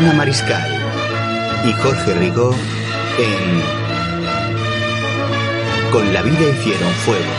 [0.00, 0.66] Mariscal
[1.66, 2.54] y Jorge Rigó
[3.18, 3.62] en
[5.92, 7.30] Con la vida hicieron fuego,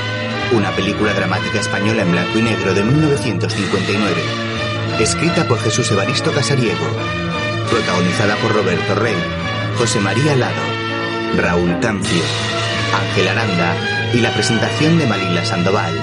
[0.51, 4.15] una película dramática española en blanco y negro de 1959,
[4.99, 6.85] escrita por Jesús Evaristo Casariego,
[7.69, 9.17] protagonizada por Roberto Rey,
[9.79, 10.61] José María Lado,
[11.37, 12.21] Raúl Tancio,
[12.95, 13.75] Ángel Aranda
[14.13, 15.99] y la presentación de Malila Sandoval.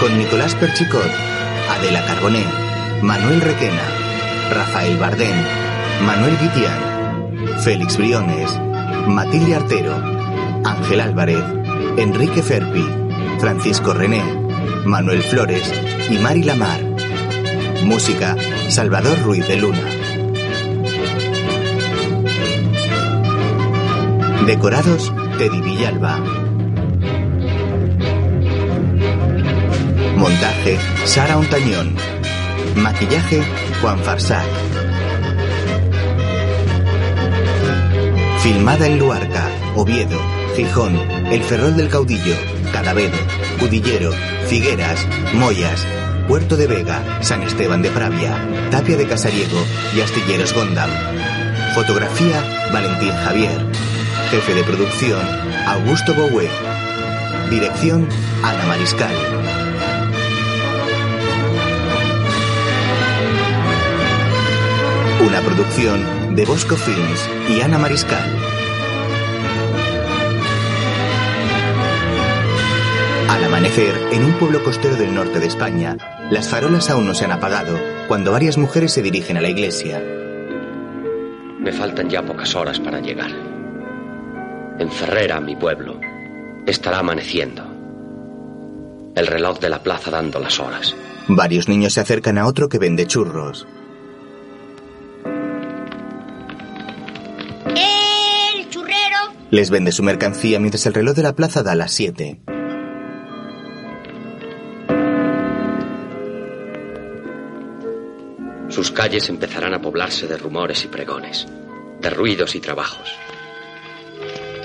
[0.00, 1.12] Con Nicolás Perchicot,
[1.68, 2.44] Adela Carboné,
[3.02, 3.99] Manuel Requena,
[4.50, 5.34] Rafael Bardén,
[6.04, 8.50] Manuel Guitián, Félix Briones,
[9.06, 9.94] Matilde Artero,
[10.64, 11.44] Ángel Álvarez,
[11.96, 12.84] Enrique Ferpi,
[13.38, 14.22] Francisco René,
[14.84, 15.72] Manuel Flores
[16.10, 16.80] y Mari Lamar.
[17.84, 18.36] Música,
[18.68, 19.84] Salvador Ruiz de Luna.
[24.46, 26.18] Decorados, Teddy Villalba.
[30.16, 31.94] Montaje, Sara Ontañón.
[32.76, 33.42] Maquillaje,
[33.80, 34.44] Juan Farsac.
[38.40, 40.20] Filmada en Luarca, Oviedo,
[40.54, 40.96] Gijón,
[41.30, 42.34] El Ferrol del Caudillo,
[42.72, 43.16] Cadavedo,
[43.58, 44.12] Cudillero,
[44.48, 45.86] Figueras, Moyas,
[46.28, 48.36] Puerto de Vega, San Esteban de Pravia,
[48.70, 49.58] Tapia de Casariego
[49.96, 50.90] y Astilleros Gondam.
[51.74, 53.64] Fotografía, Valentín Javier.
[54.30, 55.26] Jefe de producción,
[55.66, 56.48] Augusto Boué.
[57.48, 58.06] Dirección,
[58.42, 59.69] Ana Mariscal.
[65.26, 68.38] Una producción de Bosco Films y Ana Mariscal.
[73.28, 75.98] Al amanecer, en un pueblo costero del norte de España,
[76.30, 77.78] las farolas aún no se han apagado
[78.08, 80.02] cuando varias mujeres se dirigen a la iglesia.
[81.58, 83.30] Me faltan ya pocas horas para llegar.
[84.78, 86.00] En Ferrera, mi pueblo,
[86.66, 87.62] estará amaneciendo.
[89.14, 90.96] El reloj de la plaza dando las horas.
[91.28, 93.66] Varios niños se acercan a otro que vende churros.
[99.50, 102.40] Les vende su mercancía mientras el reloj de la plaza da las 7.
[108.68, 111.48] Sus calles empezarán a poblarse de rumores y pregones,
[112.00, 113.12] de ruidos y trabajos.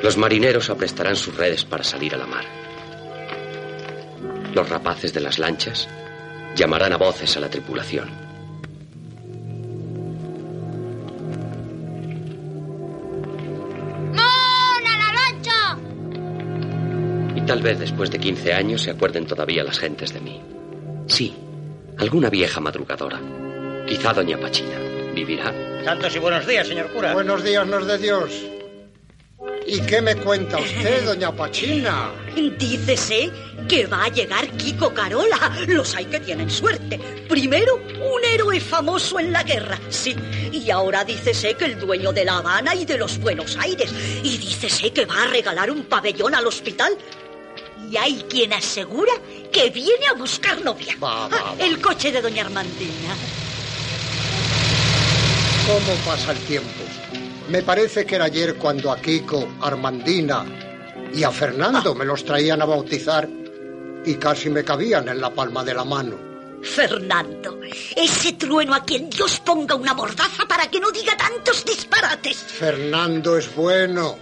[0.04, 2.46] Los marineros aprestarán sus redes para salir a la mar.
[4.54, 5.90] Los rapaces de las lanchas
[6.56, 8.25] llamarán a voces a la tripulación.
[17.56, 20.42] Tal vez después de 15 años se acuerden todavía las gentes de mí.
[21.08, 21.34] Sí,
[21.98, 23.18] alguna vieja madrugadora.
[23.88, 24.78] Quizá doña Pachina.
[25.14, 25.54] ¿Vivirá?
[25.86, 27.14] Santos y buenos días, señor cura.
[27.14, 28.30] Buenos días nos de Dios.
[29.66, 32.12] ¿Y qué me cuenta usted, doña Pachina?
[32.36, 33.32] Dícese
[33.70, 35.58] que va a llegar Kiko Carola.
[35.68, 37.00] Los hay que tienen suerte.
[37.30, 40.14] Primero, un héroe famoso en la guerra, sí.
[40.52, 43.94] Y ahora dícese que el dueño de La Habana y de los Buenos Aires.
[44.24, 46.92] Y dícese que va a regalar un pabellón al hospital.
[47.92, 49.14] Y hay quien asegura
[49.52, 50.96] que viene a buscar novia.
[51.02, 51.66] Va, va, Ah, va.
[51.66, 53.16] el coche de doña Armandina.
[55.68, 56.84] ¿Cómo pasa el tiempo?
[57.50, 60.46] Me parece que era ayer cuando a Kiko, Armandina
[61.14, 63.28] y a Fernando me los traían a bautizar
[64.06, 66.18] y casi me cabían en la palma de la mano.
[66.62, 67.60] Fernando,
[67.96, 72.38] ese trueno a quien Dios ponga una mordaza para que no diga tantos disparates.
[72.38, 74.18] Fernando es bueno,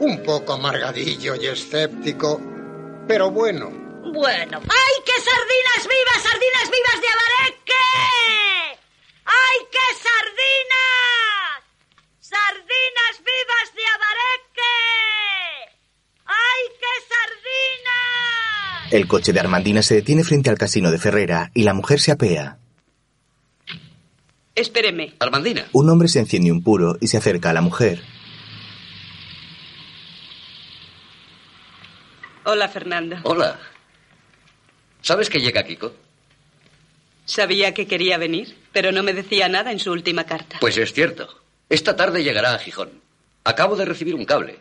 [0.00, 2.40] un poco amargadillo y escéptico,
[3.06, 3.70] pero bueno.
[3.70, 4.60] Bueno.
[4.60, 7.84] ¡Ay, qué sardinas vivas, sardinas vivas de Abareque!
[9.24, 11.64] ¡Ay, qué sardinas!
[12.20, 14.74] ¡Sardinas vivas de Abareque!
[16.26, 18.92] ¡Ay, qué sardinas!
[18.92, 22.12] El coche de Armandina se detiene frente al casino de Ferrera y la mujer se
[22.12, 22.58] apea.
[24.54, 25.14] Espéreme.
[25.18, 25.66] Armandina.
[25.72, 28.02] Un hombre se enciende un puro y se acerca a la mujer.
[32.44, 33.16] Hola, Fernando.
[33.22, 33.58] Hola.
[35.00, 35.94] ¿Sabes que llega Kiko?
[37.24, 40.58] Sabía que quería venir, pero no me decía nada en su última carta.
[40.60, 41.42] Pues es cierto.
[41.68, 42.90] Esta tarde llegará a Gijón.
[43.44, 44.58] Acabo de recibir un cable.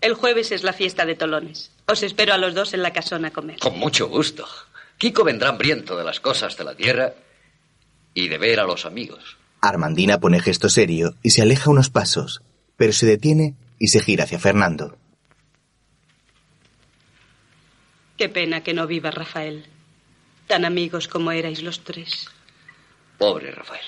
[0.00, 1.72] El jueves es la fiesta de Tolones.
[1.86, 3.58] Os espero a los dos en la casona a comer.
[3.58, 4.46] Con mucho gusto.
[4.98, 7.14] Kiko vendrá hambriento de las cosas de la tierra
[8.14, 9.36] y de ver a los amigos.
[9.60, 12.42] Armandina pone gesto serio y se aleja unos pasos,
[12.76, 14.96] pero se detiene y se gira hacia Fernando.
[18.20, 19.64] Qué pena que no viva Rafael.
[20.46, 22.28] Tan amigos como erais los tres.
[23.16, 23.80] Pobre Rafael.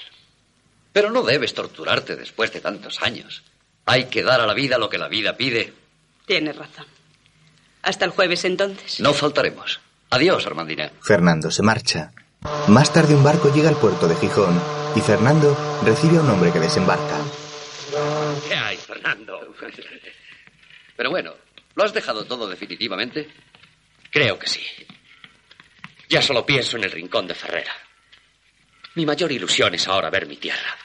[0.90, 3.43] Pero no debes torturarte después de tantos años.
[3.84, 5.75] Hay que dar a la vida lo que la vida pide.
[6.25, 6.87] Tienes razón.
[7.82, 9.00] Hasta el jueves entonces.
[9.00, 9.81] No faltaremos.
[10.08, 10.90] Adiós, Armandina.
[11.02, 12.14] Fernando se marcha.
[12.69, 14.58] Más tarde un barco llega al puerto de Gijón
[14.96, 17.19] y Fernando recibe a un hombre que desembarca.
[18.49, 19.55] ¿Qué hay, Fernando?
[20.96, 21.34] Pero bueno,
[21.75, 23.29] ¿lo has dejado todo definitivamente?
[24.12, 24.61] Creo que sí.
[26.09, 27.73] Ya solo pienso en el rincón de Ferrera.
[28.94, 30.76] Mi mayor ilusión es ahora ver mi tierra.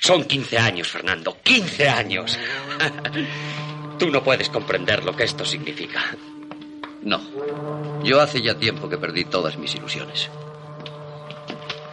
[0.00, 2.36] Son 15 años, Fernando, 15 años.
[3.98, 6.16] Tú no puedes comprender lo que esto significa.
[7.02, 8.02] No.
[8.02, 10.28] Yo hace ya tiempo que perdí todas mis ilusiones.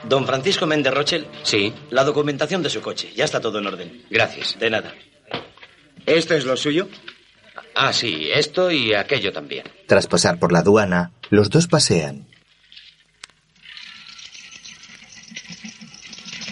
[0.03, 1.27] Don Francisco Méndez Rochel.
[1.43, 1.71] Sí.
[1.91, 3.11] La documentación de su coche.
[3.15, 4.05] Ya está todo en orden.
[4.09, 4.57] Gracias.
[4.59, 4.93] De nada.
[6.05, 6.89] ¿Esto es lo suyo?
[7.75, 9.63] Ah, sí, esto y aquello también.
[9.88, 12.25] Tras pasar por la aduana, los dos pasean.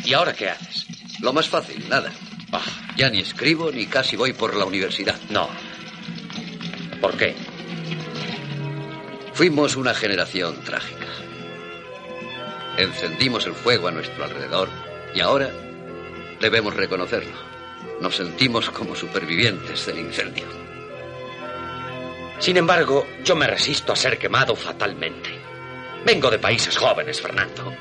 [0.04, 0.88] ¿Y ahora qué haces?
[1.22, 2.12] Lo más fácil, nada.
[2.52, 2.62] Ah,
[2.98, 5.16] Ya ni escribo ni casi voy por la universidad.
[5.30, 5.50] no.
[7.00, 7.36] ¿Por qué?
[9.34, 11.08] Fuimos una generación trágica.
[12.78, 14.70] Encendimos el fuego a nuestro alrededor
[15.16, 15.50] y ahora
[16.40, 17.34] debemos reconocerlo.
[18.02, 20.46] Nos sentimos como supervivientes del incendio.
[22.42, 25.30] Sin embargo, yo me resisto a ser quemado fatalmente.
[26.04, 27.72] Vengo de países jóvenes, Fernando.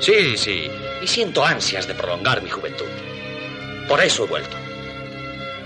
[0.00, 0.70] Sí, sí.
[1.02, 2.86] Y siento ansias de prolongar mi juventud.
[3.88, 4.56] Por eso he vuelto.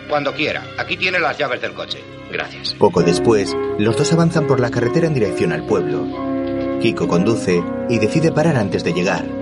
[0.09, 0.65] Cuando quiera.
[0.79, 2.03] Aquí tiene las llaves del coche.
[2.33, 2.75] Gracias.
[2.75, 6.79] Poco después, los dos avanzan por la carretera en dirección al pueblo.
[6.83, 9.40] Kiko conduce y decide parar antes de llegar.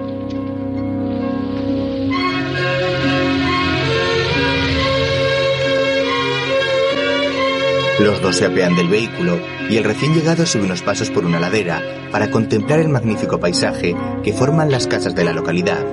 [8.01, 11.41] Los dos se apean del vehículo y el recién llegado sube unos pasos por una
[11.41, 15.85] ladera para contemplar el magnífico paisaje que forman las casas de la localidad.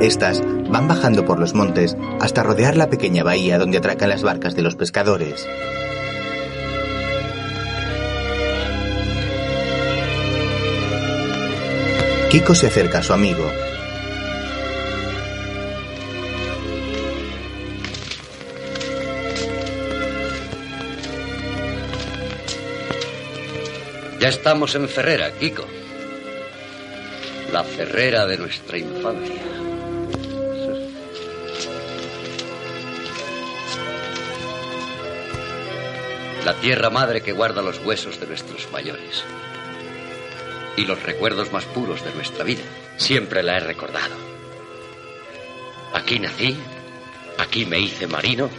[0.00, 4.56] Estas van bajando por los montes hasta rodear la pequeña bahía donde atracan las barcas
[4.56, 5.46] de los pescadores.
[12.30, 13.44] Kiko se acerca a su amigo.
[24.26, 25.64] Ya estamos en Ferrera, Kiko.
[27.52, 29.40] La Ferrera de nuestra infancia.
[36.44, 39.22] La tierra madre que guarda los huesos de nuestros mayores.
[40.76, 42.64] Y los recuerdos más puros de nuestra vida.
[42.96, 44.16] Siempre la he recordado.
[45.94, 46.56] Aquí nací,
[47.38, 48.50] aquí me hice marino,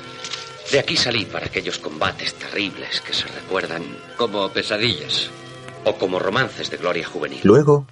[0.72, 3.84] de aquí salí para aquellos combates terribles que se recuerdan
[4.16, 5.30] Como pesadillas.
[5.88, 7.40] O como romances de gloria juvenil.
[7.44, 7.88] Luego,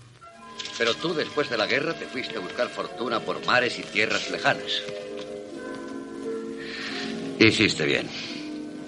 [0.78, 4.30] Pero tú después de la guerra te fuiste a buscar fortuna por mares y tierras
[4.30, 4.84] lejanas.
[7.40, 8.10] Hiciste bien.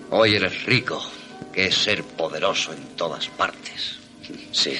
[0.10, 1.02] Hoy eres rico,
[1.54, 4.00] que es ser poderoso en todas partes.
[4.52, 4.74] Sí.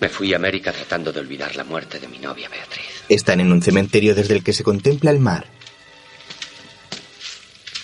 [0.00, 3.04] Me fui a América tratando de olvidar la muerte de mi novia Beatriz.
[3.08, 5.46] están en un cementerio desde el que se contempla el mar.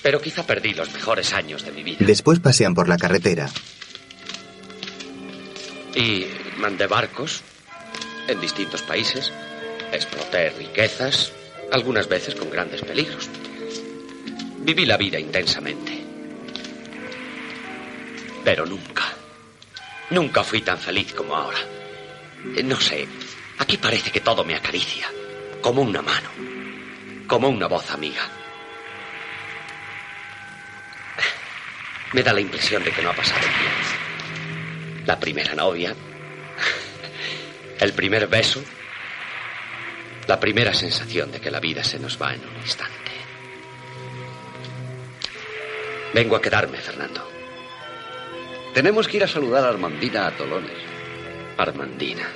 [0.03, 1.99] Pero quizá perdí los mejores años de mi vida.
[2.01, 3.51] Después pasean por la carretera.
[5.95, 6.27] Y
[6.59, 7.43] mandé barcos
[8.29, 9.33] en distintos países.
[9.93, 11.33] Exploté riquezas,
[11.73, 13.29] algunas veces con grandes peligros.
[14.59, 15.99] Viví la vida intensamente.
[18.45, 19.05] Pero nunca,
[20.11, 21.59] nunca fui tan feliz como ahora.
[22.57, 23.07] Eh, No sé,
[23.59, 25.09] aquí parece que todo me acaricia,
[25.61, 26.31] como una mano,
[27.26, 28.23] como una voz amiga.
[32.12, 34.10] Me da la impresión de que no ha pasado tiempo.
[35.07, 35.95] La primera novia,
[37.80, 38.62] el primer beso,
[40.26, 43.11] la primera sensación de que la vida se nos va en un instante.
[46.12, 47.26] Vengo a quedarme, Fernando.
[48.75, 50.78] Tenemos que ir a saludar a Armandina a Tolones.
[51.57, 52.28] Armandina.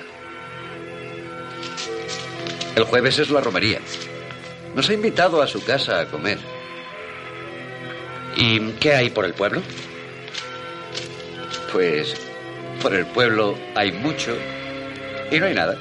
[2.77, 3.81] El jueves es la romería.
[4.75, 6.39] Nos ha invitado a su casa a comer.
[8.37, 9.63] ¿Y qué hay por el pueblo?
[11.73, 12.17] Pues
[12.81, 14.37] por el pueblo hay mucho
[15.31, 15.77] y no hay nada,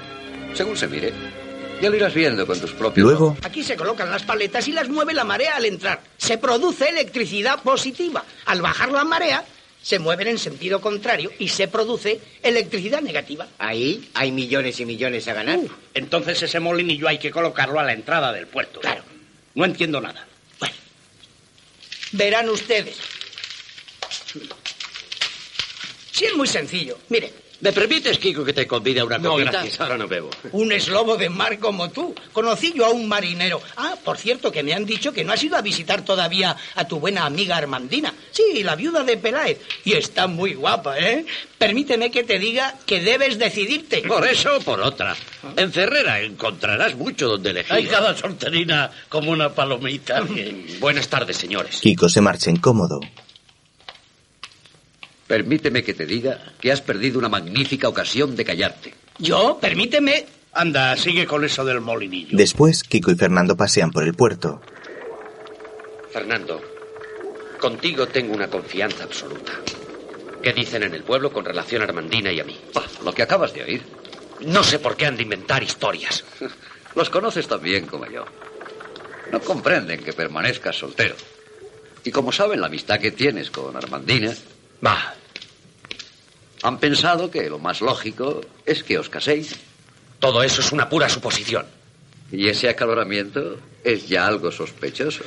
[0.53, 1.13] según se mire.
[1.81, 3.05] Ya lo irás viendo con tus propios...
[3.05, 6.01] Luego, Aquí se colocan las paletas y las mueve la marea al entrar.
[6.17, 8.23] Se produce electricidad positiva.
[8.45, 9.43] Al bajar la marea,
[9.81, 13.47] se mueven en sentido contrario y se produce electricidad negativa.
[13.59, 15.59] Ahí hay millones y millones a ganar.
[15.93, 18.79] Entonces ese molinillo hay que colocarlo a la entrada del puerto.
[18.79, 19.03] Claro.
[19.55, 20.25] No entiendo nada.
[20.59, 20.75] Bueno,
[22.13, 22.97] verán ustedes.
[26.13, 26.98] Sí, es muy sencillo.
[27.10, 29.51] Mire, ¿Me permites, Kiko, que te convide a una No, copita?
[29.51, 30.29] gracias, ahora no bebo.
[30.51, 32.13] Un eslobo de mar como tú.
[32.34, 33.62] Conocí yo a un marinero.
[33.77, 36.86] Ah, por cierto, que me han dicho que no has ido a visitar todavía a
[36.89, 38.13] tu buena amiga Armandina.
[38.32, 39.60] Sí, la viuda de Peláez.
[39.86, 41.25] Y está muy guapa, ¿eh?
[41.58, 44.01] Permíteme que te diga que debes decidirte.
[44.01, 45.15] Por eso o por otra.
[45.55, 47.72] En Ferrera encontrarás mucho donde elegir.
[47.72, 50.22] Hay cada solterina como una palomita.
[50.82, 51.79] Buenas tardes, señores.
[51.79, 53.00] Kiko se marcha incómodo.
[55.33, 58.93] Permíteme que te diga que has perdido una magnífica ocasión de callarte.
[59.17, 60.27] Yo, permíteme.
[60.51, 62.37] Anda, sigue con eso del molinillo.
[62.37, 64.61] Después, Kiko y Fernando pasean por el puerto.
[66.11, 66.61] Fernando,
[67.59, 69.53] contigo tengo una confianza absoluta.
[70.43, 72.55] ¿Qué dicen en el pueblo con relación a Armandina y a mí?
[72.71, 73.81] Bah, lo que acabas de oír.
[74.41, 76.23] No sé por qué han de inventar historias.
[76.95, 78.23] Los conoces tan bien como yo.
[79.31, 81.15] No comprenden que permanezcas soltero.
[82.03, 84.31] Y como saben la amistad que tienes con Armandina,
[84.85, 85.15] Va,
[86.63, 89.55] han pensado que lo más lógico es que os caséis.
[90.20, 91.65] todo eso es una pura suposición.
[92.32, 95.24] Y ese acaloramiento es ya algo sospechoso.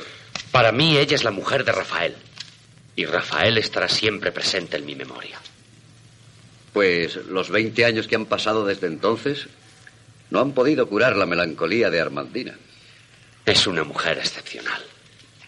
[0.51, 2.15] Para mí ella es la mujer de Rafael.
[2.95, 5.39] Y Rafael estará siempre presente en mi memoria.
[6.73, 9.47] Pues los 20 años que han pasado desde entonces
[10.31, 12.57] no han podido curar la melancolía de Armandina.
[13.45, 14.81] Es una mujer excepcional.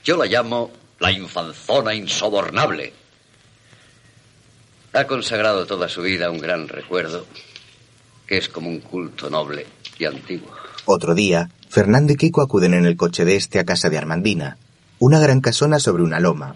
[0.03, 2.93] Yo la llamo la infanzona insobornable.
[4.93, 7.25] Ha consagrado toda su vida a un gran recuerdo,
[8.25, 9.67] que es como un culto noble
[10.00, 10.51] y antiguo.
[10.86, 14.58] Otro día, Fernando y Kiko acuden en el coche de este a casa de Armandina,
[14.98, 16.55] una gran casona sobre una loma.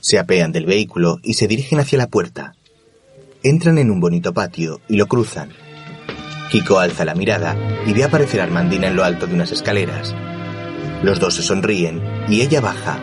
[0.00, 2.54] Se apean del vehículo y se dirigen hacia la puerta.
[3.42, 5.67] Entran en un bonito patio y lo cruzan.
[6.50, 10.14] Kiko alza la mirada y ve aparecer a Armandina en lo alto de unas escaleras.
[11.02, 12.98] Los dos se sonríen y ella baja.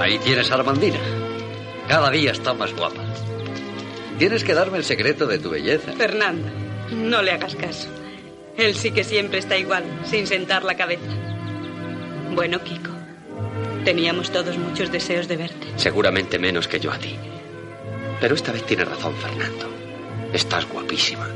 [0.00, 0.98] Ahí tienes a Armandina.
[1.88, 3.02] Cada día está más guapa.
[4.18, 5.92] Tienes que darme el secreto de tu belleza.
[5.92, 6.50] Fernanda,
[6.92, 7.88] no le hagas caso.
[8.56, 11.10] Él sí que siempre está igual, sin sentar la cabeza.
[12.34, 12.90] Bueno, Kiko,
[13.84, 15.66] teníamos todos muchos deseos de verte.
[15.76, 17.16] Seguramente menos que yo a ti.
[18.24, 19.68] Pero esta vez tiene razón Fernando.
[20.32, 21.28] Estás guapísima.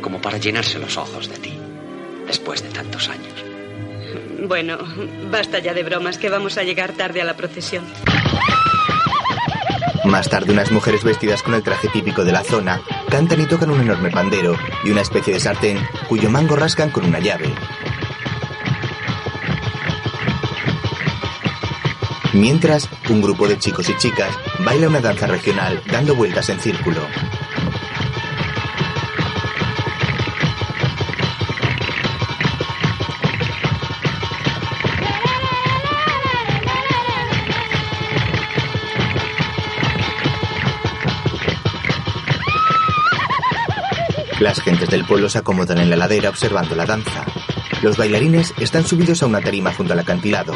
[0.00, 1.58] Como para llenarse los ojos de ti.
[2.24, 3.34] Después de tantos años.
[4.46, 4.78] Bueno,
[5.28, 7.84] basta ya de bromas, que vamos a llegar tarde a la procesión.
[10.04, 13.70] Más tarde, unas mujeres vestidas con el traje típico de la zona cantan y tocan
[13.70, 17.52] un enorme pandero y una especie de sartén cuyo mango rascan con una llave.
[22.32, 24.30] Mientras, un grupo de chicos y chicas
[24.64, 27.00] baila una danza regional dando vueltas en círculo.
[44.38, 47.26] Las gentes del pueblo se acomodan en la ladera observando la danza.
[47.82, 50.54] Los bailarines están subidos a una tarima junto al acantilado.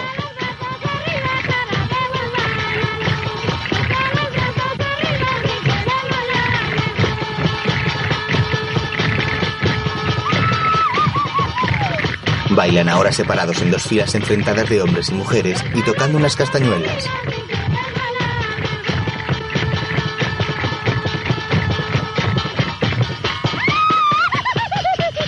[12.64, 17.04] Bailan ahora separados en dos filas enfrentadas de hombres y mujeres y tocando unas castañuelas.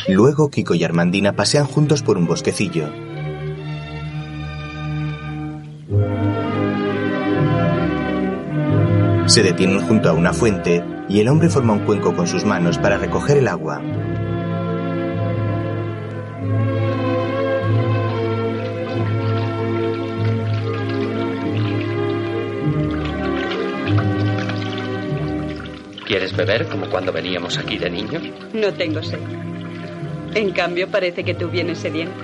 [0.08, 2.88] Luego Kiko y Armandina pasean juntos por un bosquecillo.
[9.26, 12.78] Se detienen junto a una fuente y el hombre forma un cuenco con sus manos
[12.78, 13.82] para recoger el agua.
[26.26, 28.20] ¿Quieres beber como cuando veníamos aquí de niños?
[28.52, 29.20] No tengo sed.
[30.34, 32.20] En cambio, parece que tú vienes sediento.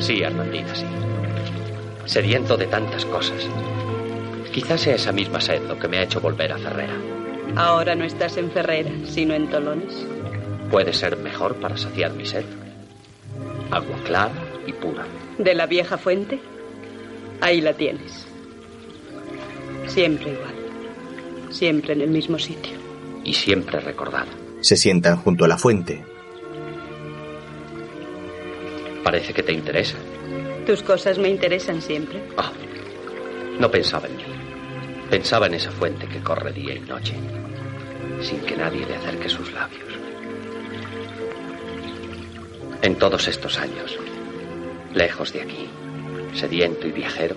[0.00, 0.86] Sí, Armandina, sí.
[2.04, 3.48] Sediento de tantas cosas.
[4.52, 6.96] Quizás sea esa misma sed lo que me ha hecho volver a Ferrera.
[7.54, 10.04] Ahora no estás en Ferrera, sino en Tolones.
[10.68, 12.44] Puede ser mejor para saciar mi sed.
[13.70, 14.34] Agua clara
[14.66, 15.06] y pura.
[15.38, 16.40] De la vieja fuente,
[17.40, 18.26] ahí la tienes.
[19.86, 20.55] Siempre igual.
[21.56, 22.74] Siempre en el mismo sitio.
[23.24, 24.28] Y siempre recordada.
[24.60, 26.04] Se sientan junto a la fuente.
[29.02, 29.96] Parece que te interesa.
[30.66, 32.22] Tus cosas me interesan siempre.
[32.36, 32.52] Ah,
[33.58, 34.24] no pensaba en mí.
[35.08, 37.14] Pensaba en esa fuente que corre día y noche,
[38.20, 39.94] sin que nadie le acerque sus labios.
[42.82, 43.96] En todos estos años,
[44.92, 45.70] lejos de aquí,
[46.34, 47.36] sediento y viajero,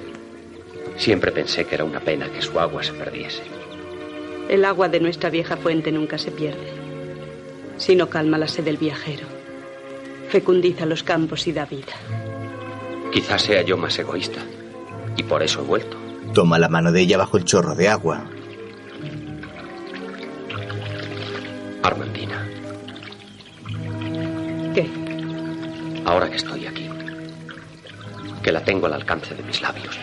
[0.97, 3.58] siempre pensé que era una pena que su agua se perdiese.
[4.49, 6.73] El agua de nuestra vieja fuente nunca se pierde,
[7.77, 9.27] sino calma la sed del viajero,
[10.29, 11.93] fecundiza los campos y da vida.
[13.11, 14.41] Quizás sea yo más egoísta
[15.15, 15.97] y por eso he vuelto.
[16.33, 18.25] Toma la mano de ella bajo el chorro de agua.
[21.83, 22.47] Armandina,
[24.75, 24.89] ¿Qué?
[26.05, 26.89] ahora que estoy aquí,
[28.43, 29.97] que la tengo al alcance de mis labios,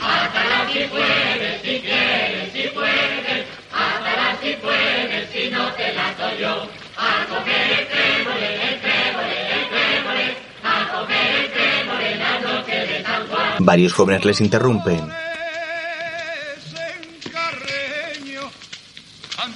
[0.00, 3.46] Hátala si puedes, si quieres, si puedes.
[3.72, 6.68] Hátala si puedes, si no te la doy yo.
[6.96, 10.36] A comer el trémole, el trémole, el trémole.
[10.62, 13.56] A comer el trémole la noche de San Juan.
[13.58, 15.12] Varios jóvenes les interrumpen.
[19.46, 19.52] En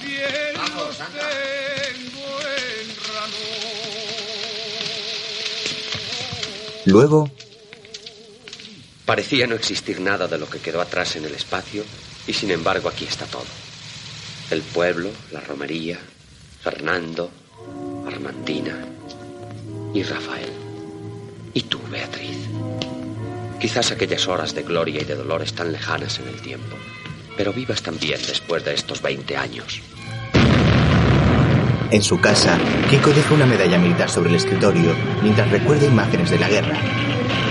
[6.85, 7.29] Luego,
[9.09, 11.83] Parecía no existir nada de lo que quedó atrás en el espacio
[12.27, 13.47] y sin embargo aquí está todo.
[14.51, 15.97] El pueblo, la romería,
[16.61, 17.31] Fernando,
[18.05, 18.85] Armandina
[19.95, 20.51] y Rafael.
[21.55, 22.37] Y tú, Beatriz.
[23.59, 26.77] Quizás aquellas horas de gloria y de dolor están lejanas en el tiempo,
[27.35, 29.81] pero vivas también después de estos 20 años.
[31.89, 32.59] en su casa,
[32.91, 37.08] Kiko deja una medalla militar sobre el escritorio mientras recuerda imágenes de la guerra.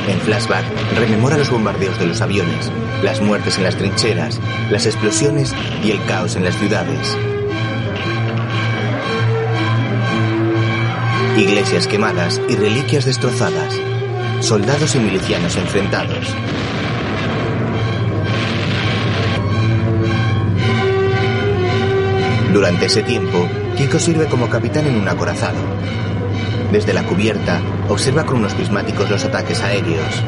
[0.09, 0.65] En flashback,
[0.97, 2.73] rememora los bombardeos de los aviones,
[3.03, 7.15] las muertes en las trincheras, las explosiones y el caos en las ciudades.
[11.37, 13.75] Iglesias quemadas y reliquias destrozadas.
[14.41, 16.35] Soldados y milicianos enfrentados.
[22.53, 23.47] Durante ese tiempo,
[23.77, 25.59] Kiko sirve como capitán en un acorazado.
[26.73, 30.23] Desde la cubierta, observa con unos prismáticos los ataques aéreos.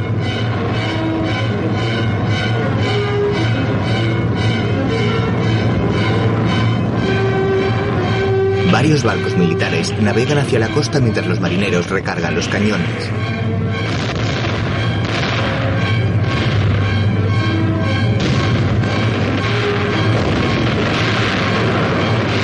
[8.73, 13.11] Varios barcos militares navegan hacia la costa mientras los marineros recargan los cañones.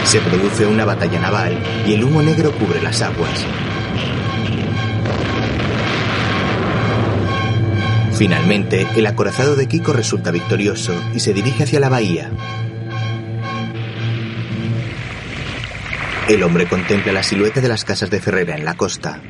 [0.04, 3.46] Se produce una batalla naval y el humo negro cubre las aguas.
[8.16, 12.30] Finalmente, el acorazado de Kiko resulta victorioso y se dirige hacia la bahía.
[16.26, 19.20] El hombre contempla la silueta de las casas de Ferrera en la costa.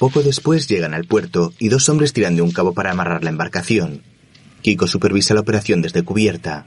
[0.00, 3.30] Poco después llegan al puerto y dos hombres tiran de un cabo para amarrar la
[3.30, 4.02] embarcación.
[4.62, 6.66] Kiko supervisa la operación desde cubierta.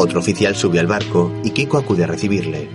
[0.00, 2.68] Otro oficial sube al barco y Kiko acude a recibirle.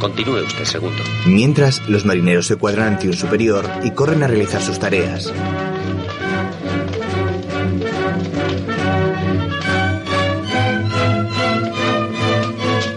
[0.00, 1.02] Continúe usted, segundo.
[1.26, 5.34] Mientras, los marineros se cuadran ante un superior y corren a realizar sus tareas.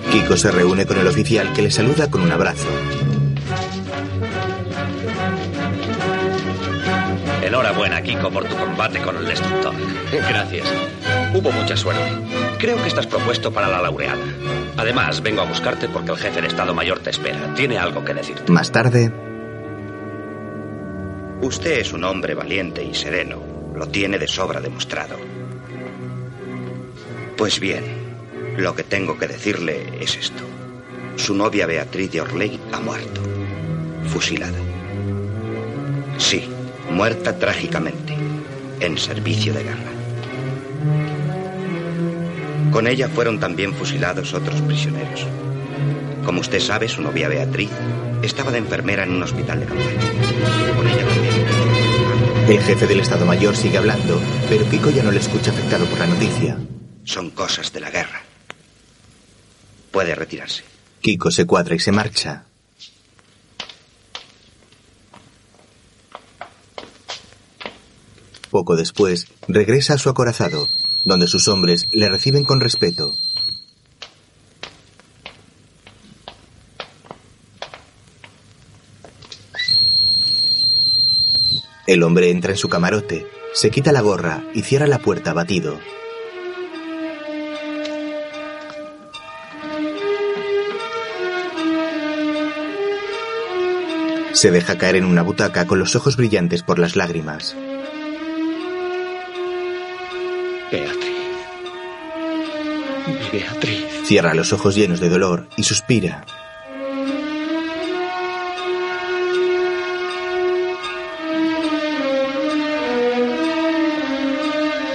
[0.09, 2.69] Kiko se reúne con el oficial que le saluda con un abrazo.
[7.81, 9.73] Enhorabuena, Kiko, por tu combate con el destructor.
[10.11, 10.71] Gracias.
[11.33, 12.11] Hubo mucha suerte.
[12.59, 14.23] Creo que estás propuesto para la laureada.
[14.77, 17.55] Además, vengo a buscarte porque el jefe de Estado Mayor te espera.
[17.55, 18.51] Tiene algo que decirte.
[18.51, 19.11] Más tarde,
[21.41, 23.41] Usted es un hombre valiente y sereno.
[23.73, 25.17] Lo tiene de sobra demostrado.
[27.35, 27.83] Pues bien,
[28.57, 30.43] lo que tengo que decirle es esto.
[31.15, 33.21] Su novia Beatriz de Orley ha muerto.
[34.05, 34.59] Fusilada.
[36.19, 36.47] Sí,
[36.89, 38.15] muerta trágicamente.
[38.79, 39.91] En servicio de guerra.
[42.71, 45.27] Con ella fueron también fusilados otros prisioneros.
[46.25, 47.69] Como usted sabe, su novia Beatriz
[48.23, 49.99] estaba de enfermera en un hospital de campaña.
[50.75, 52.57] Con ella también.
[52.57, 55.99] el jefe del Estado Mayor sigue hablando, pero Kiko ya no le escucha afectado por
[55.99, 56.57] la noticia.
[57.03, 58.21] Son cosas de la guerra.
[59.91, 60.63] Puede retirarse.
[61.01, 62.45] Kiko se cuadra y se marcha.
[68.51, 70.67] Poco después, regresa a su acorazado,
[71.05, 73.13] donde sus hombres le reciben con respeto.
[81.87, 85.79] El hombre entra en su camarote, se quita la gorra y cierra la puerta abatido.
[94.33, 97.55] Se deja caer en una butaca con los ojos brillantes por las lágrimas.
[100.71, 101.11] Beatriz.
[103.07, 103.85] Mi Beatriz.
[104.05, 106.23] Cierra los ojos llenos de dolor y suspira.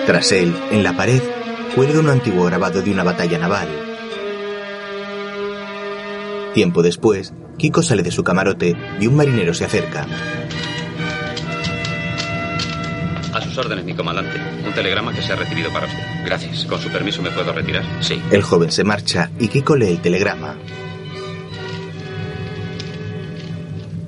[0.06, 1.20] Tras él, en la pared,
[1.74, 3.68] cuelga un antiguo grabado de una batalla naval.
[6.54, 10.06] Tiempo después, Kiko sale de su camarote y un marinero se acerca.
[13.56, 14.38] Sus órdenes, mi comandante.
[14.66, 15.98] Un telegrama que se ha recibido para usted.
[16.26, 16.66] Gracias.
[16.66, 17.82] Con su permiso me puedo retirar.
[18.00, 18.20] Sí.
[18.30, 20.56] El joven se marcha y Kiko lee el telegrama.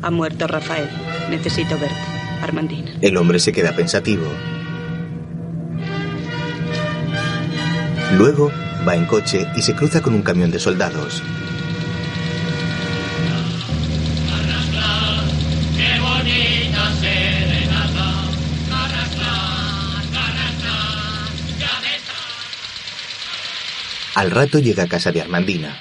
[0.03, 0.91] Ha muerto Rafael.
[1.31, 1.97] Necesito verte.
[2.43, 2.93] Armandina.
[3.01, 4.27] El hombre se queda pensativo.
[8.19, 8.53] Luego
[8.87, 11.23] va en coche y se cruza con un camión de soldados.
[24.19, 25.79] Al rato llega a casa de Armandina.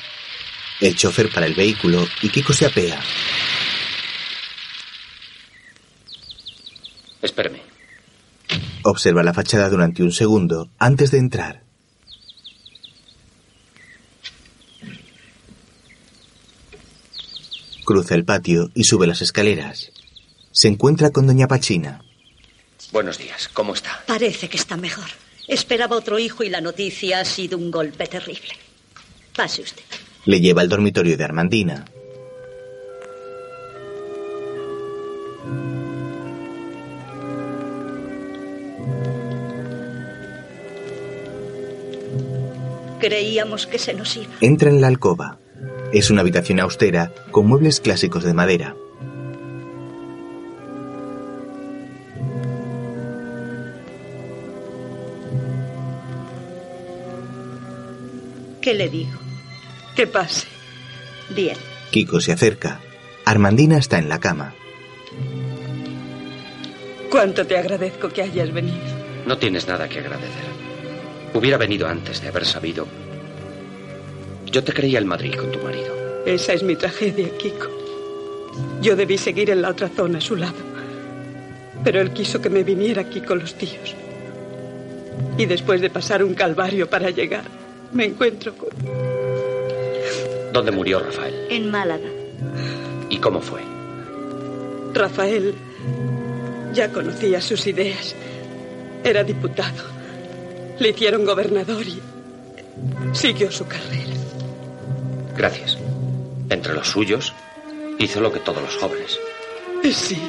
[0.79, 3.01] El chofer para el vehículo y Kiko se apea.
[7.19, 7.63] Espéreme.
[8.83, 11.63] Observa la fachada durante un segundo antes de entrar.
[17.85, 19.91] Cruza el patio y sube las escaleras.
[20.51, 22.03] Se encuentra con Doña Pachina.
[22.91, 23.49] Buenos días.
[23.51, 24.03] ¿Cómo está?
[24.05, 25.09] Parece que está mejor.
[25.47, 28.53] Esperaba otro hijo y la noticia ha sido un golpe terrible.
[29.35, 29.83] Pase usted.
[30.25, 31.85] Le lleva al dormitorio de Armandina.
[42.99, 44.33] Creíamos que se nos iba.
[44.41, 45.39] Entra en la alcoba.
[45.93, 48.75] Es una habitación austera con muebles clásicos de madera.
[58.67, 59.17] ¿Qué le digo?
[59.95, 60.45] Que pase.
[61.29, 61.55] Bien.
[61.89, 62.81] Kiko se acerca.
[63.23, 64.55] Armandina está en la cama.
[67.09, 68.83] Cuánto te agradezco que hayas venido.
[69.25, 70.43] No tienes nada que agradecer.
[71.33, 72.85] Hubiera venido antes de haber sabido.
[74.47, 76.25] Yo te creía en Madrid con tu marido.
[76.25, 77.69] Esa es mi tragedia, Kiko.
[78.81, 80.59] Yo debí seguir en la otra zona a su lado.
[81.85, 83.95] Pero él quiso que me viniera aquí con los tíos.
[85.37, 87.56] Y después de pasar un calvario para llegar,
[87.91, 88.69] me encuentro con...
[90.53, 91.47] ¿Dónde murió Rafael?
[91.49, 92.09] En Málaga.
[93.09, 93.61] ¿Y cómo fue?
[94.93, 95.53] Rafael
[96.73, 98.15] ya conocía sus ideas.
[99.03, 99.83] Era diputado.
[100.79, 102.01] Le hicieron gobernador y
[103.13, 104.13] siguió su carrera.
[105.35, 105.77] Gracias.
[106.49, 107.33] Entre los suyos,
[107.99, 109.19] hizo lo que todos los jóvenes.
[109.93, 110.19] Sí,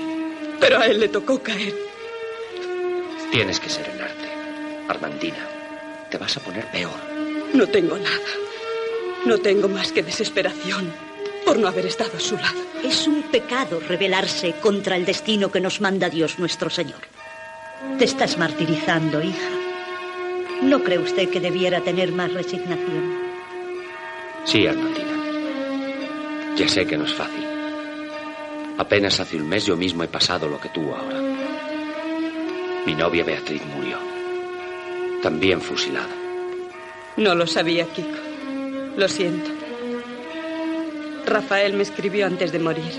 [0.61, 1.75] pero a él le tocó caer.
[3.33, 4.29] Tienes que serenarte,
[4.88, 5.47] Armandina.
[6.11, 7.08] Te vas a poner peor.
[7.55, 8.33] No tengo nada.
[9.25, 10.93] No tengo más que desesperación
[11.45, 12.61] por no haber estado a su lado.
[12.85, 17.01] Es un pecado rebelarse contra el destino que nos manda Dios nuestro Señor.
[17.99, 19.51] Te estás martirizando, hija.
[20.63, 23.17] ¿No cree usted que debiera tener más resignación?
[24.45, 25.17] Sí, Armandina.
[26.57, 27.47] Ya sé que no es fácil.
[28.79, 31.21] Apenas hace un mes yo mismo he pasado lo que tú ahora.
[32.87, 33.99] Mi novia Beatriz murió.
[35.23, 36.28] También fusilada.
[37.19, 38.17] No lo sabía, Kiko.
[38.97, 39.51] Lo siento.
[41.27, 42.93] Rafael me escribió antes de morir.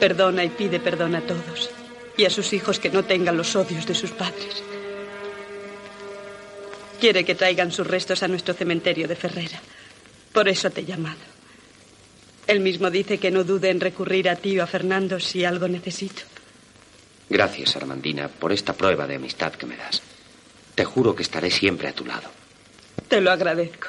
[0.00, 1.70] Perdona y pide perdón a todos.
[2.16, 4.64] Y a sus hijos que no tengan los odios de sus padres.
[7.00, 9.62] Quiere que traigan sus restos a nuestro cementerio de Ferrera.
[10.32, 11.20] Por eso te he llamado.
[12.48, 15.68] Él mismo dice que no dude en recurrir a ti o a Fernando si algo
[15.68, 16.22] necesito.
[17.30, 20.02] Gracias, Armandina, por esta prueba de amistad que me das.
[20.74, 22.41] Te juro que estaré siempre a tu lado.
[23.08, 23.88] Te lo agradezco.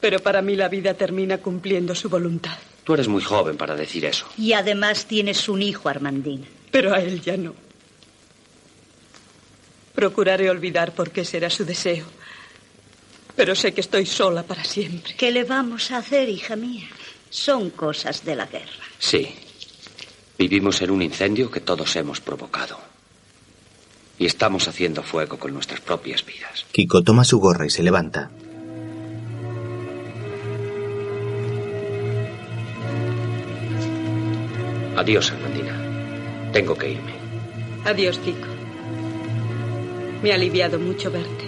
[0.00, 2.56] Pero para mí la vida termina cumpliendo su voluntad.
[2.84, 4.26] Tú eres muy joven para decir eso.
[4.38, 6.46] Y además tienes un hijo, Armandina.
[6.70, 7.54] Pero a él ya no.
[9.94, 12.04] Procuraré olvidar por qué será su deseo.
[13.34, 15.14] Pero sé que estoy sola para siempre.
[15.16, 16.88] ¿Qué le vamos a hacer, hija mía?
[17.28, 18.84] Son cosas de la guerra.
[18.98, 19.34] Sí.
[20.38, 22.78] Vivimos en un incendio que todos hemos provocado.
[24.18, 26.64] Y estamos haciendo fuego con nuestras propias vidas.
[26.72, 28.30] Kiko toma su gorra y se levanta.
[34.96, 36.50] Adiós, Armandina.
[36.52, 37.12] Tengo que irme.
[37.84, 38.48] Adiós, Kiko.
[40.22, 41.44] Me ha aliviado mucho verte.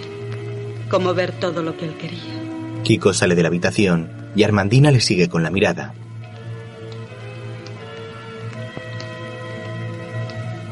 [0.89, 2.83] Como ver todo lo que él quería.
[2.83, 5.93] Kiko sale de la habitación y Armandina le sigue con la mirada.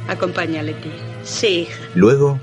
[0.08, 1.07] Acompáñale, tía.
[1.28, 1.80] Sí, hija.
[1.96, 2.40] Luego,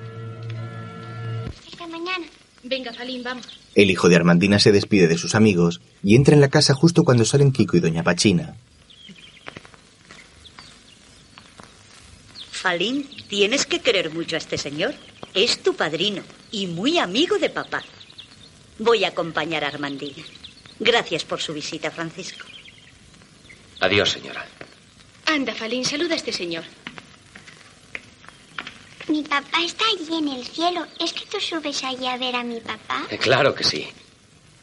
[1.73, 2.27] Hasta mañana.
[2.62, 3.47] Venga, Falín, vamos.
[3.75, 7.03] el hijo de Armandina se despide de sus amigos y entra en la casa justo
[7.05, 8.55] cuando salen Kiko y Doña Pachina.
[12.51, 14.94] Falín, tienes que querer mucho a este señor.
[15.35, 17.83] Es tu padrino y muy amigo de papá.
[18.79, 20.23] Voy a acompañar a Armandina.
[20.81, 22.47] Gracias por su visita, Francisco.
[23.81, 24.47] Adiós, señora.
[25.27, 26.64] Anda, Falín, saluda a este señor.
[29.09, 30.87] Mi papá está allí en el cielo.
[30.99, 33.05] ¿Es que tú subes allí a ver a mi papá?
[33.11, 33.87] Eh, Claro que sí.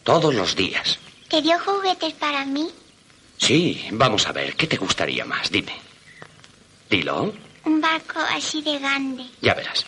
[0.04, 0.98] Todos los días.
[1.30, 2.68] ¿Te dio juguetes para mí?
[3.38, 5.50] Sí, vamos a ver, ¿qué te gustaría más?
[5.52, 5.74] Dime.
[6.90, 7.34] Dilo.
[7.66, 9.26] Un barco así de grande.
[9.42, 9.86] Ya verás.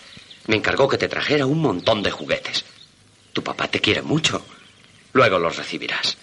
[0.48, 2.63] Me encargó que te trajera un montón de juguetes.
[3.34, 4.46] Tu papá te quiere mucho.
[5.13, 6.18] Luego los recibirás.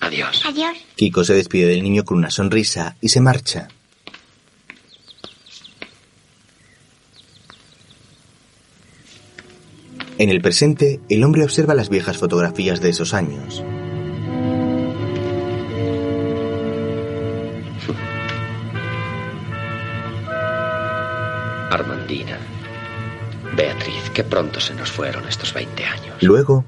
[0.00, 0.42] Adiós.
[0.44, 0.76] Adiós.
[0.96, 3.68] Kiko se despide del niño con una sonrisa y se marcha.
[10.18, 13.62] En el presente, el hombre observa las viejas fotografías de esos años.
[21.70, 22.38] Armandina.
[23.54, 26.22] Beatriz, qué pronto se nos fueron estos 20 años.
[26.22, 26.64] Luego,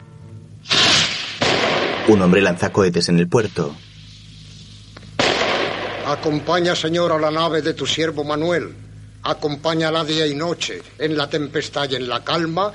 [2.09, 3.75] un hombre lanza cohetes en el puerto.
[6.05, 8.75] Acompaña, Señor, a la nave de tu siervo Manuel.
[9.23, 12.73] Acompáñala día y noche, en la tempestad y en la calma,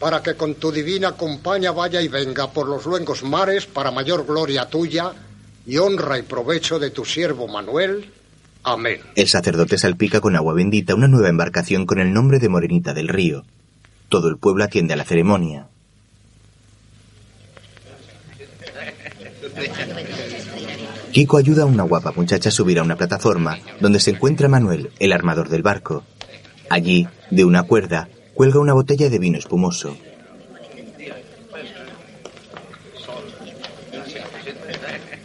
[0.00, 4.26] para que con tu divina compañía vaya y venga por los luengos mares para mayor
[4.26, 5.12] gloria tuya
[5.66, 8.10] y honra y provecho de tu siervo Manuel.
[8.64, 9.00] Amén.
[9.14, 13.08] El sacerdote salpica con agua bendita una nueva embarcación con el nombre de Morenita del
[13.08, 13.44] Río.
[14.08, 15.68] Todo el pueblo atiende a la ceremonia.
[21.12, 24.90] Kiko ayuda a una guapa muchacha a subir a una plataforma donde se encuentra Manuel,
[24.98, 26.04] el armador del barco.
[26.70, 29.96] Allí, de una cuerda, cuelga una botella de vino espumoso.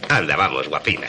[0.08, 1.08] Anda, vamos, guapina.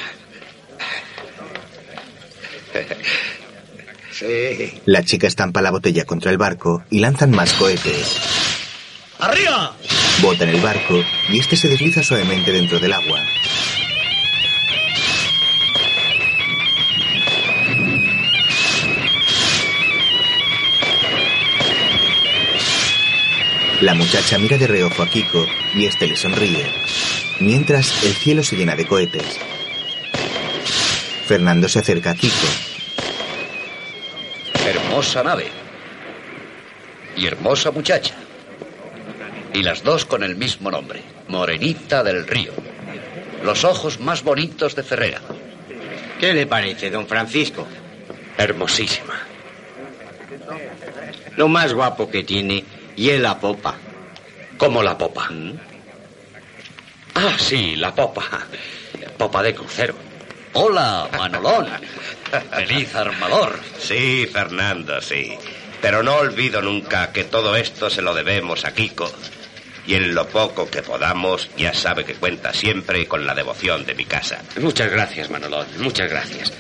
[4.12, 4.82] Sí.
[4.86, 8.20] La chica estampa la botella contra el barco y lanzan más cohetes.
[9.20, 9.76] ¡Arriba!
[10.22, 13.20] Botan el barco y este se desliza suavemente dentro del agua.
[23.82, 26.66] La muchacha mira de reojo a Kiko y este le sonríe.
[27.40, 29.38] Mientras, el cielo se llena de cohetes.
[31.28, 32.48] Fernando se acerca a Kiko.
[34.66, 35.46] Hermosa nave.
[37.16, 38.16] Y hermosa muchacha.
[39.54, 41.04] Y las dos con el mismo nombre.
[41.28, 42.54] Morenita del Río.
[43.44, 45.22] Los ojos más bonitos de Ferrera.
[46.20, 47.68] ¿Qué le parece, don Francisco?
[48.40, 49.22] Hermosísima.
[51.36, 52.64] Lo más guapo que tiene
[52.98, 53.76] y es la popa.
[54.58, 55.30] ¿Cómo la popa?
[57.14, 58.24] Ah, sí, la popa.
[59.18, 59.96] Popa de crucero.
[60.54, 61.68] Hola, Manolón.
[62.52, 63.60] Feliz armador.
[63.80, 65.38] Sí, Fernando, sí.
[65.80, 69.12] Pero no olvido nunca que todo esto se lo debemos a Kiko.
[69.86, 73.96] Y en lo poco que podamos, ya sabe que cuenta siempre con la devoción de
[73.96, 74.42] mi casa.
[74.60, 75.68] Muchas gracias, Manolón.
[75.78, 76.52] Muchas gracias.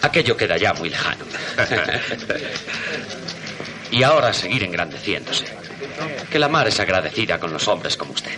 [0.00, 1.24] Aquello queda ya muy lejano.
[3.90, 5.63] y ahora seguir engrandeciéndose.
[6.30, 8.32] Que la mar es agradecida con los hombres como usted.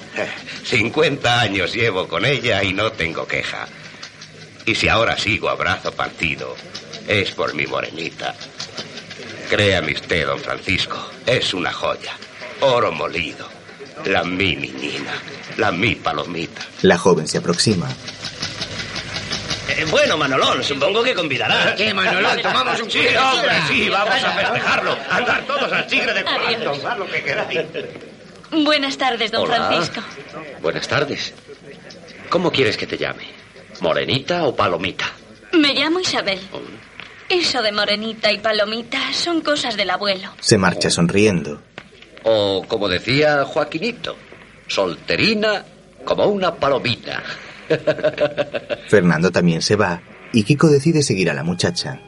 [0.64, 3.66] 50 años llevo con ella y no tengo queja.
[4.64, 6.54] Y si ahora sigo a brazo partido,
[7.06, 8.34] es por mi morenita.
[9.48, 12.12] Créame usted, don Francisco, es una joya.
[12.60, 13.48] Oro molido.
[14.04, 15.12] La mi niñina,
[15.56, 16.62] la mi palomita.
[16.82, 17.88] La joven se aproxima.
[19.76, 21.74] Eh, bueno, Manolón, supongo que convidará.
[21.76, 22.40] ¿Qué, Manolón?
[22.42, 24.96] Tomamos un Sí, hombre, sí, vamos a festejarlo.
[25.10, 27.60] Andar todos al tigre de cuarto, lo que queráis.
[28.50, 29.66] Buenas tardes, don Hola.
[29.68, 30.00] Francisco.
[30.62, 31.34] Buenas tardes.
[32.28, 33.24] ¿Cómo quieres que te llame?
[33.80, 35.10] ¿Morenita o palomita?
[35.52, 36.40] Me llamo Isabel.
[37.28, 40.30] Eso de morenita y palomita son cosas del abuelo.
[40.40, 41.60] Se marcha sonriendo.
[42.22, 44.16] O como decía Joaquinito,
[44.68, 45.64] solterina
[46.04, 47.22] como una palomita.
[48.88, 50.00] Fernando también se va
[50.32, 52.00] y Kiko decide seguir a la muchacha.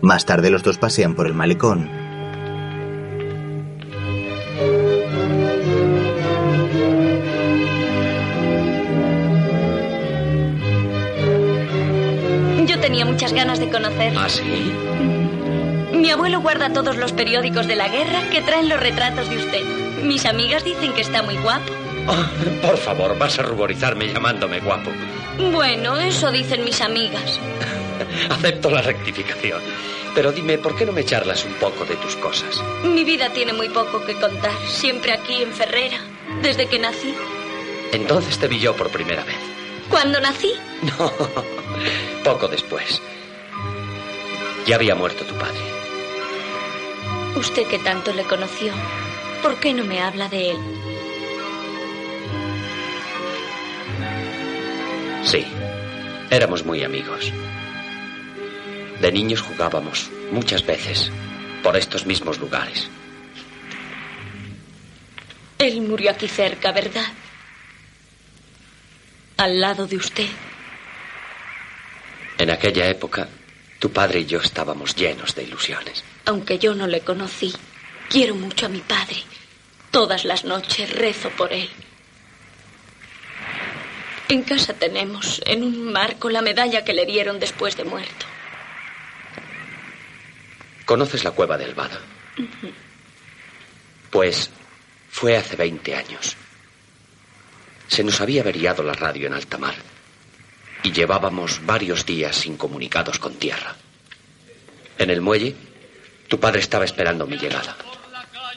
[0.00, 1.88] Más tarde los dos pasean por el malecón.
[12.66, 14.12] Yo tenía muchas ganas de conocer.
[14.16, 14.72] ¿Ah, sí?
[15.94, 20.02] Mi abuelo guarda todos los periódicos de la guerra que traen los retratos de usted.
[20.02, 21.72] Mis amigas dicen que está muy guapo.
[22.06, 24.90] Oh, por favor, vas a ruborizarme llamándome guapo.
[25.52, 27.38] Bueno, eso dicen mis amigas.
[28.30, 29.60] Acepto la rectificación.
[30.14, 32.62] Pero dime, ¿por qué no me charlas un poco de tus cosas?
[32.84, 34.52] Mi vida tiene muy poco que contar.
[34.66, 35.98] Siempre aquí en Ferrera,
[36.42, 37.14] desde que nací.
[37.92, 39.36] Entonces te vi yo por primera vez.
[39.88, 40.52] ¿Cuándo nací?
[40.98, 41.12] No,
[42.24, 43.00] poco después.
[44.66, 45.60] Ya había muerto tu padre.
[47.36, 48.72] Usted que tanto le conoció,
[49.42, 50.58] ¿por qué no me habla de él?
[55.24, 55.46] Sí,
[56.30, 57.32] éramos muy amigos.
[59.00, 61.10] De niños jugábamos muchas veces
[61.62, 62.88] por estos mismos lugares.
[65.58, 67.06] Él murió aquí cerca, ¿verdad?
[69.36, 70.26] Al lado de usted.
[72.38, 73.28] En aquella época,
[73.78, 76.02] tu padre y yo estábamos llenos de ilusiones.
[76.26, 77.52] Aunque yo no le conocí,
[78.08, 79.22] quiero mucho a mi padre.
[79.92, 81.68] Todas las noches rezo por él.
[84.32, 88.24] En casa tenemos en un marco la medalla que le dieron después de muerto.
[90.86, 91.98] ¿Conoces la cueva del Vado?
[94.10, 94.48] Pues
[95.10, 96.34] fue hace 20 años.
[97.88, 99.74] Se nos había averiado la radio en alta mar
[100.82, 103.76] y llevábamos varios días incomunicados con tierra.
[104.96, 105.54] En el muelle,
[106.28, 107.76] tu padre estaba esperando mi llegada.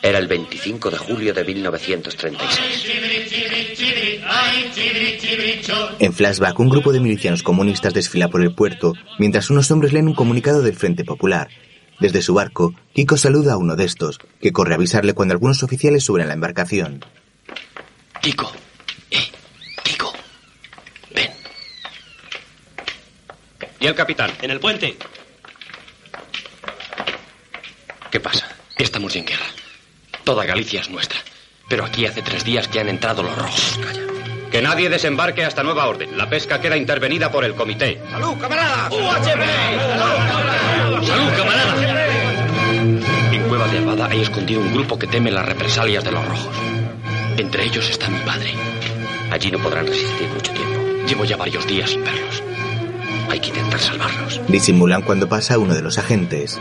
[0.02, 3.06] Era el 25 de julio de 1936.
[6.00, 10.08] En flashback, un grupo de milicianos comunistas desfila por el puerto mientras unos hombres leen
[10.08, 11.50] un comunicado del Frente Popular.
[12.00, 15.64] Desde su barco, Kiko saluda a uno de estos, que corre a avisarle cuando algunos
[15.64, 17.04] oficiales suben a la embarcación.
[18.22, 18.52] Kiko,
[19.12, 19.18] eh,
[19.84, 20.14] Kiko,
[21.14, 21.32] ven.
[23.80, 24.32] ¿Y el capitán?
[24.42, 24.98] En el puente.
[28.12, 28.48] ¿Qué pasa?
[28.78, 29.55] Estamos en guerra.
[30.26, 31.20] Toda Galicia es nuestra.
[31.70, 33.80] Pero aquí hace tres días que han entrado los rojos.
[33.82, 34.02] Calla.
[34.52, 36.18] Que nadie desembarque hasta nueva orden.
[36.18, 38.02] La pesca queda intervenida por el comité.
[38.10, 38.90] ¡Salud, camarada!
[41.04, 41.76] ¡Salud, camarada!
[43.32, 46.56] En Cueva de Albada hay escondido un grupo que teme las represalias de los rojos.
[47.38, 48.54] Entre ellos está mi padre.
[49.30, 50.80] Allí no podrán resistir mucho tiempo.
[51.08, 52.42] Llevo ya varios días sin verlos.
[53.30, 54.42] Hay que intentar salvarlos.
[54.48, 56.60] Disimulan cuando pasa uno de los agentes.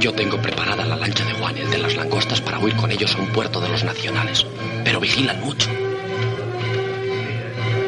[0.00, 3.14] Yo tengo preparada la lancha de Juan, el de las langostas, para huir con ellos
[3.16, 4.46] a un puerto de los nacionales.
[4.84, 5.68] Pero vigilan mucho.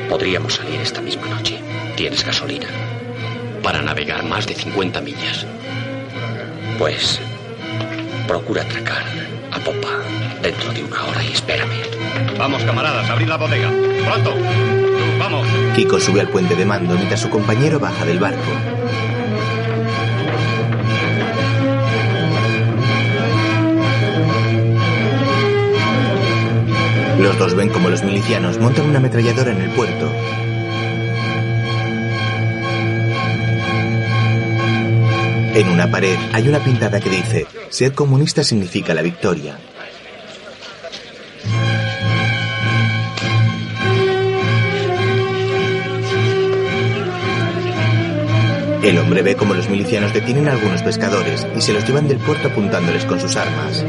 [0.09, 1.61] Podríamos salir esta misma noche.
[1.97, 2.67] ¿Tienes gasolina?
[3.63, 5.47] Para navegar más de 50 millas.
[6.79, 7.21] Pues
[8.27, 9.05] procura atracar
[9.53, 9.89] a popa
[10.43, 11.81] dentro de una hora y espérame.
[12.37, 13.71] Vamos, camaradas, abrid la bodega.
[14.05, 14.35] ¡Pronto!
[15.19, 15.47] ¡Vamos!
[15.77, 18.51] Kiko sube al puente de mando mientras su compañero baja del barco.
[27.21, 30.11] Los dos ven como los milicianos montan una ametralladora en el puerto.
[35.55, 39.59] En una pared hay una pintada que dice, ser comunista significa la victoria.
[48.83, 52.17] El hombre ve como los milicianos detienen a algunos pescadores y se los llevan del
[52.17, 53.85] puerto apuntándoles con sus armas.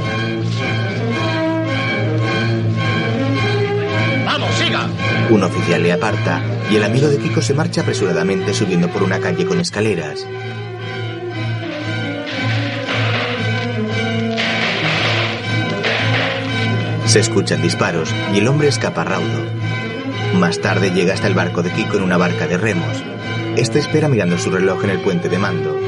[5.32, 9.22] Un oficial le aparta y el amigo de Kiko se marcha apresuradamente subiendo por una
[9.22, 10.28] calle con escaleras.
[17.06, 19.46] Se escuchan disparos y el hombre escapa raudo.
[20.38, 23.02] Más tarde llega hasta el barco de Kiko en una barca de remos.
[23.56, 25.80] Este espera mirando su reloj en el puente de mando.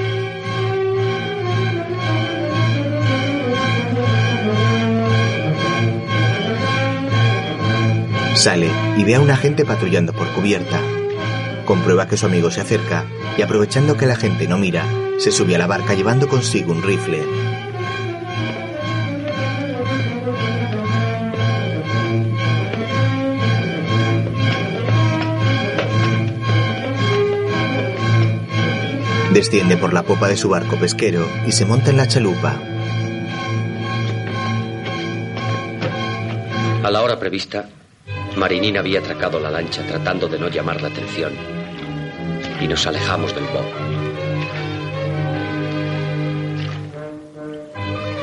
[8.44, 10.82] Sale y ve a un agente patrullando por cubierta.
[11.64, 13.06] Comprueba que su amigo se acerca
[13.38, 14.84] y aprovechando que la gente no mira,
[15.18, 17.24] se sube a la barca llevando consigo un rifle.
[29.32, 32.60] Desciende por la popa de su barco pesquero y se monta en la chalupa.
[36.84, 37.70] A la hora prevista,
[38.36, 41.34] Marinina había atracado la lancha tratando de no llamar la atención
[42.60, 43.66] y nos alejamos del bob.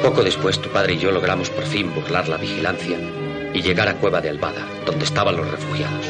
[0.02, 2.98] Poco después, tu padre y yo logramos por fin burlar la vigilancia
[3.52, 6.06] y llegar a Cueva de Albada, donde estaban los refugiados.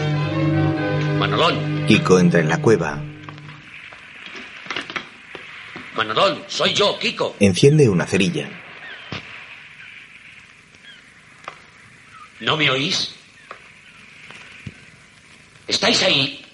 [1.18, 3.02] Manolón, Kiko entra en la cueva.
[5.96, 7.36] Manolón, soy yo, Kiko.
[7.40, 8.48] Enciende una cerilla.
[12.40, 13.19] ¿No me oís?
[15.70, 16.44] ¿Estáis ahí?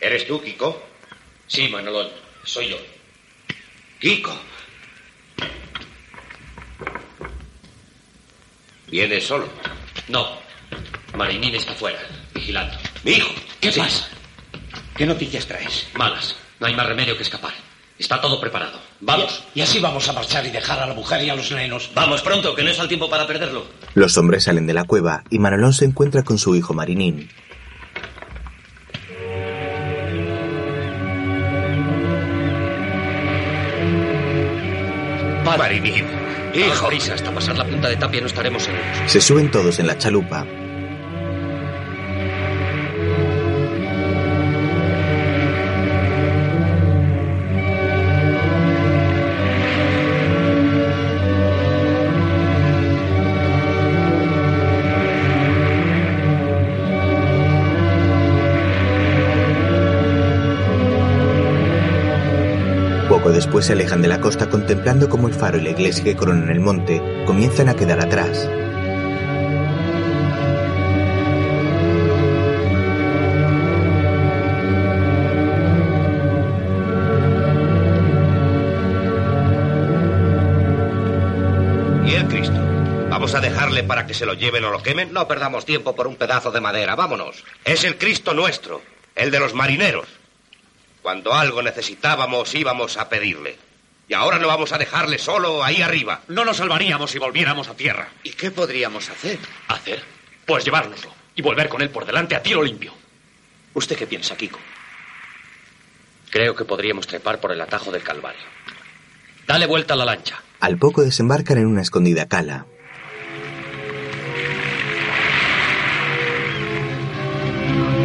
[0.00, 0.84] ¿Eres tú, Kiko?
[1.46, 2.10] Sí, Manolón,
[2.42, 2.76] soy yo.
[4.00, 4.36] Kiko.
[8.88, 9.48] ¿Vienes solo?
[10.08, 10.40] No.
[11.14, 12.00] Marinín está fuera,
[12.34, 12.76] vigilando.
[13.04, 13.32] Mi hijo.
[13.60, 14.08] ¿Qué pasa?
[14.96, 15.86] ¿Qué noticias traes?
[15.94, 16.34] Malas.
[16.58, 17.54] No hay más remedio que escapar.
[17.96, 18.80] Está todo preparado.
[19.04, 19.44] Vamos.
[19.54, 21.90] Y, y así vamos a marchar y dejar a la mujer y a los nenos.
[21.94, 23.66] Vamos pronto, que no es el tiempo para perderlo.
[23.94, 27.28] Los hombres salen de la cueva y Manolón se encuentra con su hijo Marinín.
[35.56, 36.04] Marinín.
[36.54, 36.88] Hijo.
[36.88, 38.86] prisa, hasta pasar la punta de tapia no estaremos seguros.
[39.06, 40.46] Se suben todos en la chalupa.
[63.34, 66.50] Después se alejan de la costa contemplando cómo el faro y la iglesia que coronan
[66.50, 68.48] el monte comienzan a quedar atrás.
[82.06, 82.54] ¿Y el Cristo?
[83.10, 85.12] ¿Vamos a dejarle para que se lo lleven o lo quemen?
[85.12, 87.44] No perdamos tiempo por un pedazo de madera, vámonos.
[87.64, 88.80] Es el Cristo nuestro,
[89.16, 90.23] el de los marineros.
[91.04, 93.58] Cuando algo necesitábamos íbamos a pedirle.
[94.08, 96.22] Y ahora no vamos a dejarle solo ahí arriba.
[96.28, 98.08] No nos salvaríamos si volviéramos a tierra.
[98.22, 99.38] ¿Y qué podríamos hacer?
[99.68, 100.02] ¿Hacer?
[100.46, 102.94] Pues llevárnoslo y volver con él por delante a tiro limpio.
[103.74, 104.58] ¿Usted qué piensa, Kiko?
[106.30, 108.40] Creo que podríamos trepar por el atajo del Calvario.
[109.46, 110.42] Dale vuelta a la lancha.
[110.58, 112.64] Al poco desembarcan en una escondida cala.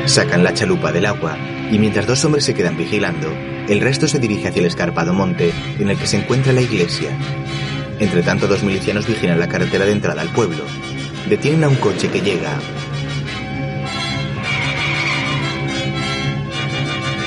[0.06, 1.38] Sacan la chalupa del agua
[1.72, 3.32] y mientras dos hombres se quedan vigilando,
[3.68, 7.10] el resto se dirige hacia el escarpado monte en el que se encuentra la iglesia.
[8.00, 10.64] Entre tanto, dos milicianos vigilan la carretera de entrada al pueblo.
[11.28, 12.58] Detienen a un coche que llega.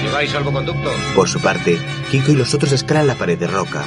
[0.02, 0.90] ¿Lleváis salvoconducto?
[1.14, 1.78] Por su parte,
[2.10, 3.84] Kiko y los otros escalan la pared de roca.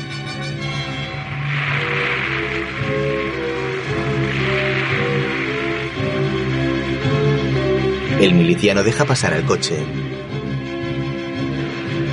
[8.22, 9.84] El miliciano deja pasar al coche.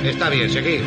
[0.03, 0.81] Está bien, seguid.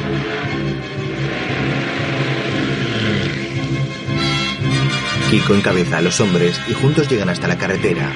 [5.30, 8.12] Kiko encabeza a los hombres y juntos llegan hasta la carretera.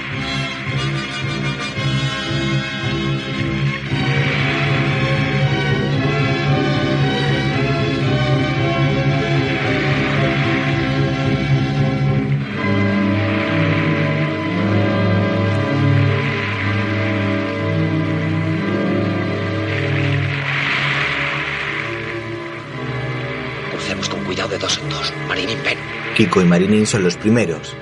[26.16, 27.74] Kiko y Marinín son los primeros.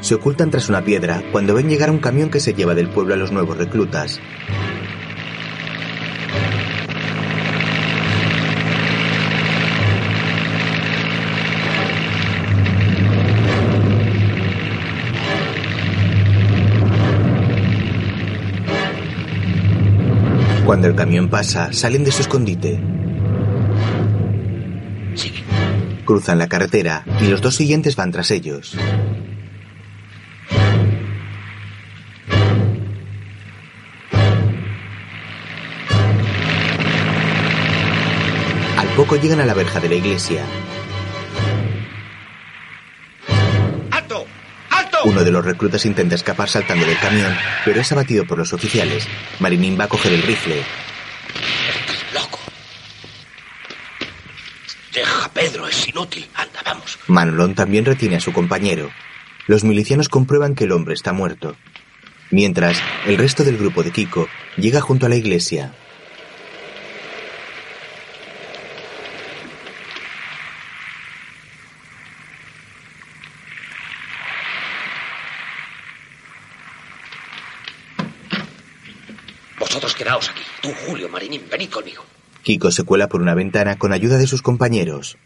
[0.00, 3.14] Se ocultan tras una piedra cuando ven llegar un camión que se lleva del pueblo
[3.14, 4.20] a los nuevos reclutas.
[20.64, 22.80] Cuando el camión pasa, salen de su escondite.
[26.06, 28.76] Cruzan la carretera y los dos siguientes van tras ellos.
[38.78, 40.44] Al poco llegan a la verja de la iglesia.
[43.90, 44.26] ¡Alto!
[44.70, 44.98] ¡Alto!
[45.06, 49.08] Uno de los reclutas intenta escapar saltando del camión, pero es abatido por los oficiales.
[49.40, 50.62] Marinín va a coger el rifle.
[54.96, 56.26] Deja, Pedro, es inútil.
[56.34, 56.98] Anda, vamos.
[57.08, 58.90] Manolón también retiene a su compañero.
[59.46, 61.56] Los milicianos comprueban que el hombre está muerto.
[62.30, 65.72] Mientras, el resto del grupo de Kiko llega junto a la iglesia.
[79.58, 80.42] Vosotros quedaos aquí.
[80.60, 82.04] Tú, Julio, Marinín, venid conmigo.
[82.42, 85.16] Kiko se cuela por una ventana con ayuda de sus compañeros.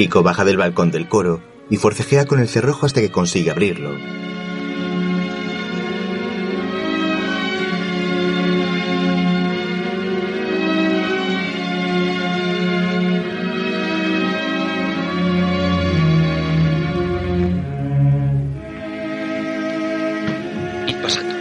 [0.00, 3.90] Kiko baja del balcón del coro y forcejea con el cerrojo hasta que consigue abrirlo.
[20.86, 21.34] Id pasando.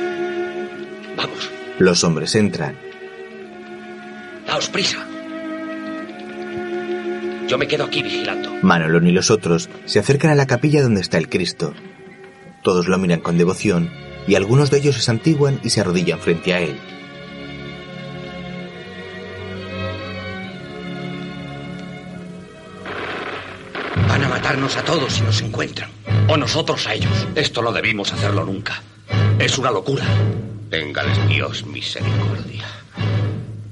[1.16, 1.50] Vamos.
[1.78, 2.78] Los hombres entran.
[4.46, 5.08] Daos prisa.
[7.50, 8.54] Yo me quedo aquí vigilando.
[8.62, 11.74] Manolón y los otros se acercan a la capilla donde está el Cristo.
[12.64, 13.92] Todos lo miran con devoción
[14.28, 16.78] y algunos de ellos se santiguan y se arrodillan frente a él.
[24.08, 25.90] Van a matarnos a todos si nos encuentran.
[26.28, 27.28] O nosotros a ellos.
[27.34, 28.84] Esto no debimos hacerlo nunca.
[29.40, 30.06] Es una locura.
[30.70, 32.79] Téngales Dios misericordia.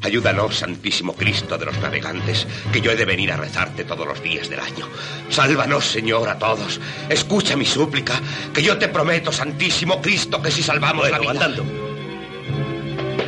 [0.08, 4.24] Ayúdanos, Santísimo Cristo de los navegantes, que yo he de venir a rezarte todos los
[4.24, 4.88] días del año.
[5.28, 6.80] Sálvanos, Señor, a todos.
[7.10, 8.14] Escucha mi súplica,
[8.54, 11.32] que yo te prometo, Santísimo Cristo, que si salvamos la vida...
[11.32, 11.66] andando.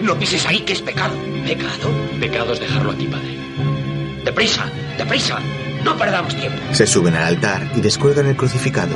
[0.01, 1.17] No pises ahí, que es pecado.
[1.45, 1.91] ¿Pecado?
[2.17, 3.37] Pecado es dejarlo aquí, padre.
[4.23, 4.71] ¡Deprisa!
[4.97, 5.37] ¡Deprisa!
[5.83, 6.59] ¡No perdamos tiempo!
[6.71, 8.95] Se suben al altar y descuelgan el crucificado.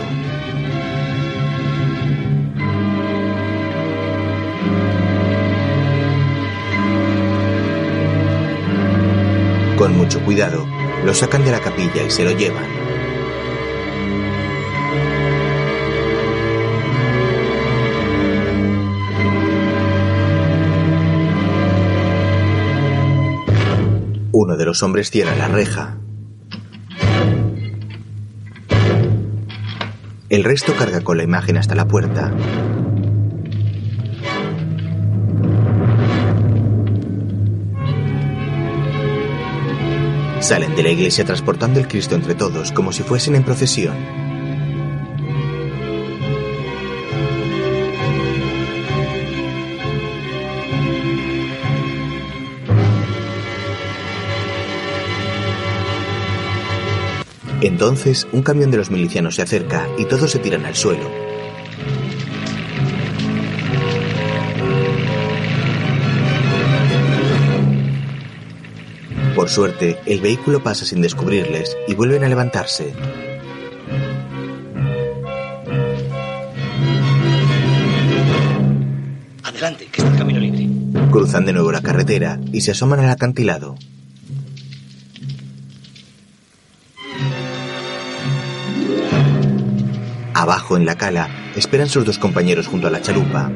[9.83, 10.65] Con mucho cuidado,
[11.03, 12.63] lo sacan de la capilla y se lo llevan.
[24.31, 25.97] Uno de los hombres cierra la reja.
[30.29, 32.31] El resto carga con la imagen hasta la puerta.
[40.43, 43.95] Salen de la iglesia transportando el Cristo entre todos como si fuesen en procesión.
[57.61, 61.32] Entonces, un camión de los milicianos se acerca y todos se tiran al suelo.
[69.53, 72.91] Suerte, el vehículo pasa sin descubrirles y vuelven a levantarse.
[79.43, 80.67] Adelante, que está el camino libre.
[81.11, 83.75] Cruzan de nuevo la carretera y se asoman al acantilado.
[90.33, 93.51] Abajo en la cala esperan sus dos compañeros junto a la chalupa.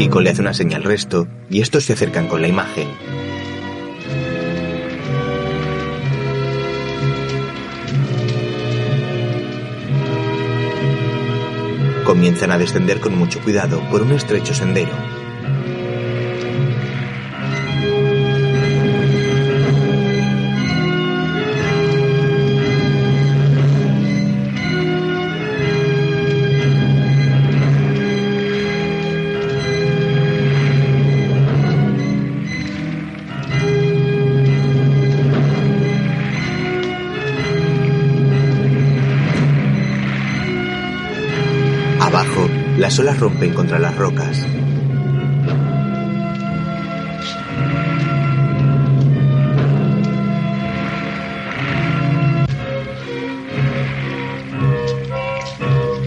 [0.00, 2.88] Kiko le hace una señal al resto y estos se acercan con la imagen.
[12.06, 15.19] Comienzan a descender con mucho cuidado por un estrecho sendero.
[42.98, 44.44] Las rompen contra las rocas.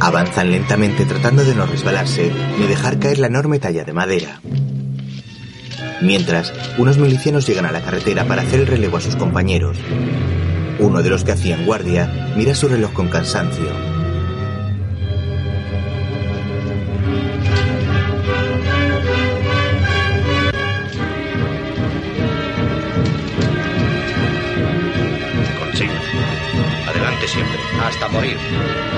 [0.02, 4.42] Avanzan lentamente tratando de no resbalarse ni dejar caer la enorme talla de madera.
[6.02, 9.78] Mientras, unos milicianos llegan a la carretera para hacer el relevo a sus compañeros.
[10.80, 13.93] Uno de los que hacían guardia mira su reloj con cansancio.
[28.24, 28.38] Morir.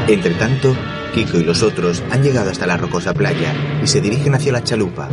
[0.07, 0.75] Entre tanto,
[1.13, 3.53] Kiko y los otros han llegado hasta la rocosa playa
[3.83, 5.09] y se dirigen hacia la chalupa.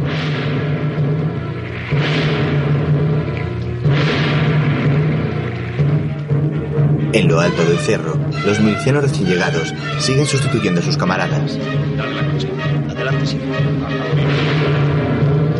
[7.12, 11.58] En lo alto del cerro, los milicianos recién llegados siguen sustituyendo a sus camaradas.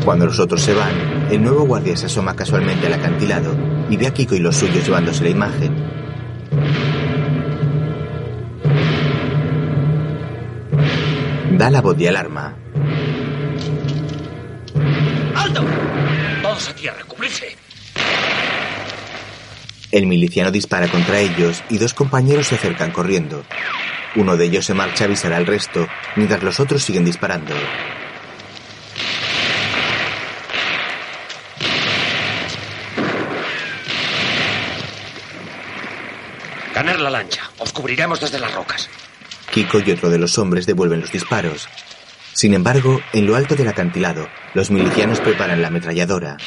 [0.04, 3.54] Cuando los otros se van, el nuevo guardia se asoma casualmente al acantilado
[3.88, 6.01] y ve a Kiko y los suyos llevándose la imagen.
[11.62, 12.56] Da la voz de alarma.
[15.36, 15.64] ¡Alto!
[16.42, 17.56] Todos a tierra, cubrirse.
[19.92, 23.44] El miliciano dispara contra ellos y dos compañeros se acercan corriendo.
[24.16, 25.86] Uno de ellos se marcha a avisar al resto,
[26.16, 27.54] mientras los otros siguen disparando.
[36.74, 37.48] Ganar la lancha.
[37.58, 38.90] Os cubriremos desde las rocas.
[39.52, 41.68] Kiko y otro de los hombres devuelven los disparos.
[42.32, 46.38] Sin embargo, en lo alto del acantilado, los milicianos preparan la ametralladora.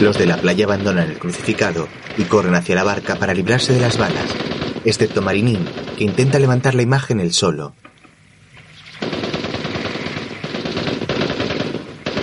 [0.00, 1.86] Los de la playa abandonan el crucificado
[2.16, 4.34] y corren hacia la barca para librarse de las balas,
[4.86, 7.74] excepto Marinín, que intenta levantar la imagen él solo.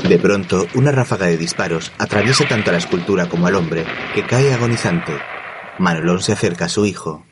[0.07, 3.85] De pronto, una ráfaga de disparos atraviesa tanto a la escultura como al hombre,
[4.15, 5.11] que cae agonizante.
[5.79, 7.25] Manolón se acerca a su hijo.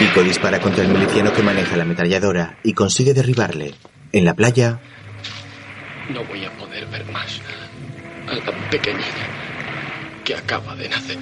[0.00, 3.74] Kiko dispara contra el miliciano que maneja la ametralladora y consigue derribarle.
[4.12, 4.80] En la playa,
[6.10, 7.40] No voy a poder ver más
[8.28, 9.04] a la pequeñita
[10.24, 11.18] que acaba de nacer.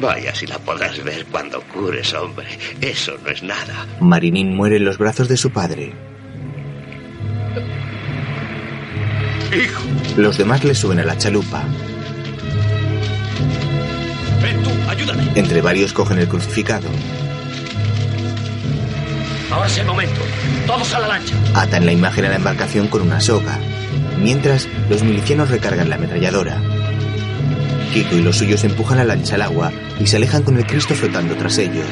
[0.00, 2.46] Vaya si la podrás ver cuando cures, hombre.
[2.80, 3.86] Eso no es nada.
[4.00, 5.92] Marinín muere en los brazos de su padre.
[9.52, 9.82] Hijo.
[10.16, 11.64] Los demás le suben a la chalupa.
[14.42, 15.24] Ven tú, ayúdame.
[15.34, 16.88] Entre varios cogen el crucificado.
[19.50, 20.20] Ahora es el momento.
[20.66, 21.34] Todos a la lancha.
[21.54, 23.58] Atan la imagen a la embarcación con una soga.
[24.18, 26.60] Mientras, los milicianos recargan la ametralladora.
[27.92, 30.94] Kiko y los suyos empujan la lancha al agua y se alejan con el Cristo
[30.94, 31.86] flotando tras ellos.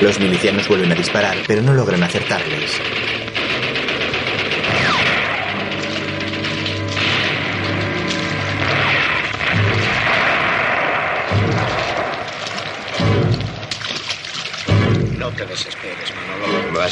[0.00, 2.80] Los milicianos vuelven a disparar, pero no logran acertarles.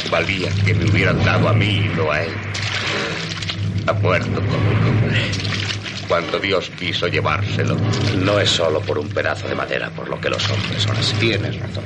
[0.06, 2.32] Más valía que me hubieran dado a mí y no a él.
[3.86, 5.20] Ha muerto como un hombre.
[6.06, 7.76] Cuando Dios quiso llevárselo.
[8.22, 11.14] No es solo por un pedazo de madera por lo que los hombres son así.
[11.16, 11.84] Tienes razón.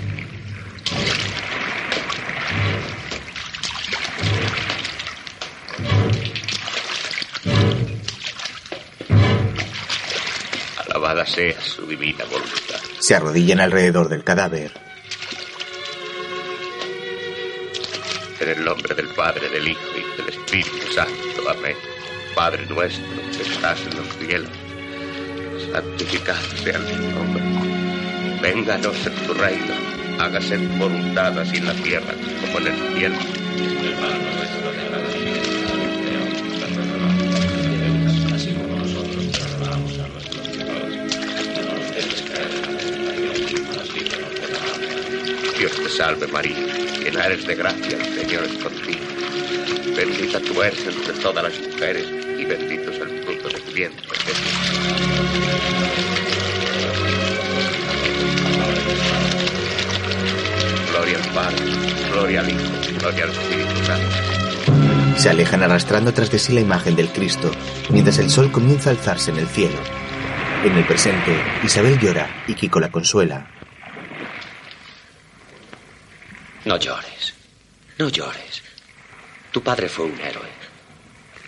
[10.86, 12.80] Alabada sea su divina voluntad.
[12.98, 14.89] Se arrodillan alrededor del cadáver.
[18.40, 21.50] En el nombre del Padre, del Hijo y del Espíritu Santo.
[21.50, 21.76] Amén.
[22.34, 23.04] Padre nuestro
[23.36, 24.50] que estás en los cielos,
[25.70, 27.42] santificado sea tu nombre.
[28.40, 29.74] Vénganos en tu reino.
[30.18, 33.16] Hágase tu voluntad así en la tierra como en el cielo.
[45.58, 46.56] Dios te salve María,
[47.10, 49.04] llena eres de gracia, Señor es contigo.
[49.96, 52.06] Bendita tú eres entre todas las mujeres
[52.38, 54.06] y bendito es el fruto de tu vientre.
[54.24, 54.50] Jesús.
[60.90, 61.64] Gloria al Padre,
[62.12, 65.18] gloria al Hijo, gloria al Espíritu Santo.
[65.18, 67.50] Se alejan arrastrando tras de sí la imagen del Cristo,
[67.90, 69.78] mientras el sol comienza a alzarse en el cielo.
[70.64, 73.59] En el presente, Isabel llora y Kiko la consuela.
[76.70, 77.34] No llores.
[77.98, 78.62] No llores.
[79.50, 80.48] Tu padre fue un héroe.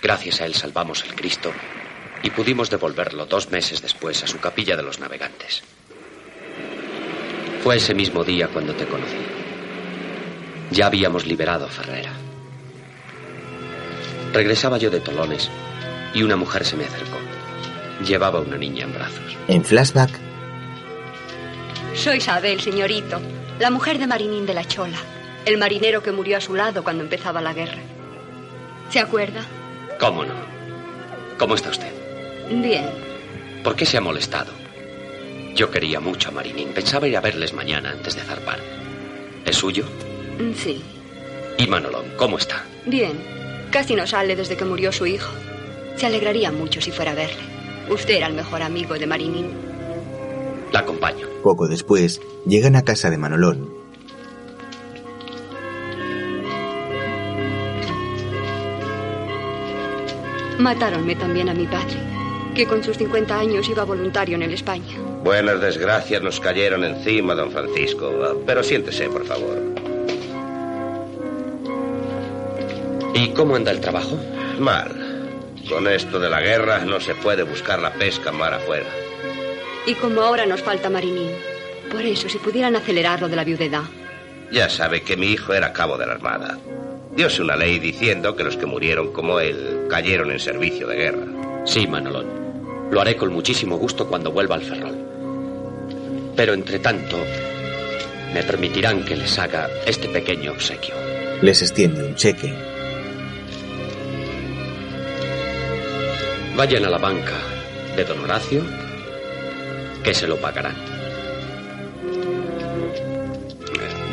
[0.02, 1.52] Gracias a él salvamos el Cristo
[2.24, 5.62] y pudimos devolverlo dos meses después a su capilla de los navegantes.
[7.62, 9.24] Fue ese mismo día cuando te conocí.
[10.72, 12.14] Ya habíamos liberado a Ferrera.
[14.32, 15.48] Regresaba yo de Tolones
[16.14, 17.18] y una mujer se me acercó.
[18.04, 19.36] Llevaba una niña en brazos.
[19.46, 20.18] En flashback,
[21.94, 23.20] Soy Isabel, señorito,
[23.58, 24.98] la mujer de Marinín de la Chola,
[25.44, 27.80] el marinero que murió a su lado cuando empezaba la guerra.
[28.90, 29.42] ¿Se acuerda?
[29.98, 30.34] ¿Cómo no?
[31.38, 31.92] ¿Cómo está usted?
[32.50, 32.84] Bien.
[33.62, 34.52] ¿Por qué se ha molestado?
[35.54, 36.68] Yo quería mucho a Marinín.
[36.74, 38.58] Pensaba ir a verles mañana antes de zarpar.
[39.44, 39.84] ¿Es suyo?
[40.56, 40.82] Sí.
[41.58, 42.06] ¿Y Manolón?
[42.16, 42.64] ¿Cómo está?
[42.86, 43.12] Bien.
[43.70, 45.32] Casi no sale desde que murió su hijo.
[45.96, 47.42] Se alegraría mucho si fuera a verle.
[47.88, 49.50] Usted era el mejor amigo de Marinín.
[50.72, 51.26] La acompaño.
[51.42, 53.68] poco después, llegan a casa de Manolón.
[60.58, 61.96] Matáronme también a mi padre,
[62.54, 64.96] que con sus 50 años iba voluntario en el España.
[65.24, 68.10] Buenas desgracias nos cayeron encima, don Francisco.
[68.46, 69.58] Pero siéntese, por favor.
[73.14, 74.18] ¿Y cómo anda el trabajo?
[74.58, 74.90] Mal.
[75.68, 78.86] Con esto de la guerra no se puede buscar la pesca mar afuera.
[79.86, 81.30] Y como ahora nos falta Marinín.
[81.90, 83.82] Por eso, si pudieran acelerar lo de la viudedad.
[84.50, 86.58] Ya sabe que mi hijo era cabo de la Armada.
[87.14, 91.26] Diose una ley diciendo que los que murieron como él cayeron en servicio de guerra.
[91.66, 92.26] Sí, Manolón.
[92.90, 94.96] Lo haré con muchísimo gusto cuando vuelva al Ferrol.
[96.36, 97.18] Pero entre tanto,
[98.32, 100.94] me permitirán que les haga este pequeño obsequio.
[101.42, 102.54] Les extiende un cheque.
[106.56, 107.38] Vayan a la banca
[107.96, 108.62] de don Horacio,
[110.02, 110.76] que se lo pagarán.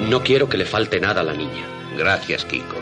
[0.10, 1.66] No quiero que le falte nada a la niña.
[1.98, 2.78] Gracias, Kiko.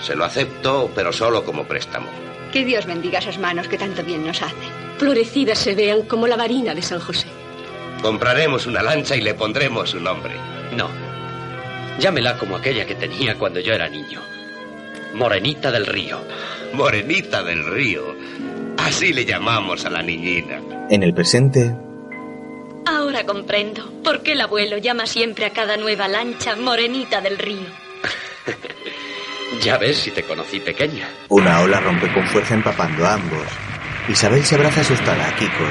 [0.00, 2.08] Se lo acepto, pero solo como préstamo.
[2.52, 4.70] Que Dios bendiga esas manos que tanto bien nos hacen.
[4.98, 7.26] Florecidas se vean como la varina de San José.
[8.02, 10.34] Compraremos una lancha y le pondremos su nombre.
[10.76, 10.88] No.
[11.98, 14.20] Llámela como aquella que tenía cuando yo era niño.
[15.14, 16.20] Morenita del Río.
[16.72, 18.14] Morenita del Río.
[18.78, 20.60] Así le llamamos a la niñina.
[20.90, 21.76] En el presente,
[23.12, 27.68] Ahora comprendo por qué el abuelo llama siempre a cada nueva lancha Morenita del Río.
[29.62, 31.06] Ya ves si te conocí pequeña.
[31.28, 33.46] una ola rompe con fuerza empapando a ambos.
[34.08, 35.66] Isabel se abraza asustada a Kiko.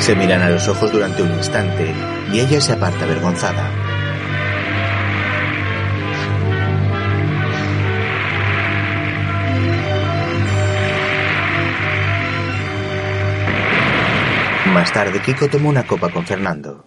[0.00, 1.94] Se miran a los ojos durante un instante
[2.32, 3.85] y ella se aparta avergonzada.
[14.76, 16.84] Más tarde, Kiko toma una copa con Fernando.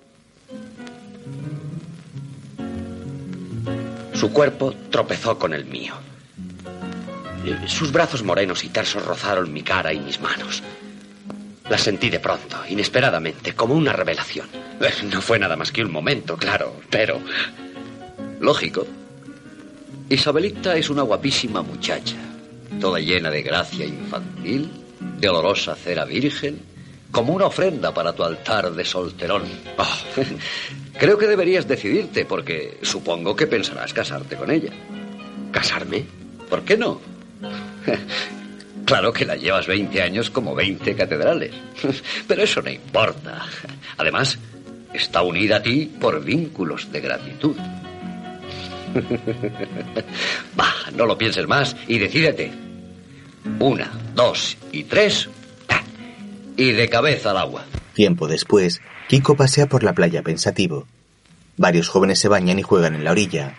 [4.13, 5.95] Su cuerpo tropezó con el mío.
[7.47, 10.61] Eh, Sus brazos morenos y tersos rozaron mi cara y mis manos.
[11.67, 14.47] La sentí de pronto, inesperadamente, como una revelación.
[14.79, 17.19] Eh, No fue nada más que un momento, claro, pero...
[18.39, 18.85] Lógico.
[20.09, 22.17] Isabelita es una guapísima muchacha,
[22.79, 24.69] toda llena de gracia infantil,
[25.17, 26.68] de olorosa cera virgen,
[27.12, 29.43] como una ofrenda para tu altar de solterón.
[30.99, 34.72] Creo que deberías decidirte, porque supongo que pensarás casarte con ella.
[35.51, 36.05] ¿Casarme?
[36.49, 36.99] ¿Por qué no?
[38.86, 41.51] Claro que la llevas 20 años como 20 catedrales,
[42.28, 43.45] pero eso no importa.
[43.97, 44.39] Además,
[44.91, 47.55] está unida a ti por vínculos de gratitud.
[50.55, 52.51] Bah, no lo pienses más y decídete.
[53.60, 55.30] Una, dos y tres.
[56.60, 57.64] Y de cabeza al agua.
[57.93, 60.86] Tiempo después, Kiko pasea por la playa pensativo.
[61.55, 63.55] Varios jóvenes se bañan y juegan en la orilla.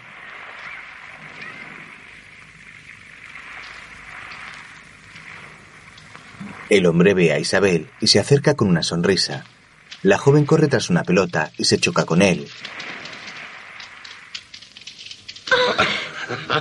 [6.69, 9.47] El hombre ve a Isabel y se acerca con una sonrisa.
[10.03, 12.49] La joven corre tras una pelota y se choca con él.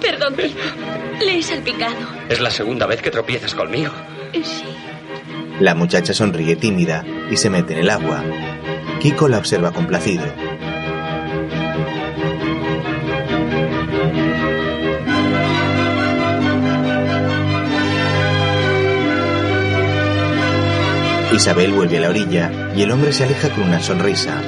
[0.01, 0.59] Perdón, Kiko.
[1.19, 1.97] Le he salpicado.
[2.29, 3.91] Es la segunda vez que tropiezas conmigo.
[4.31, 4.63] Sí.
[5.59, 8.23] La muchacha sonríe tímida y se mete en el agua.
[9.01, 10.23] Kiko la observa complacido.
[21.33, 24.41] Isabel vuelve a la orilla y el hombre se aleja con una sonrisa.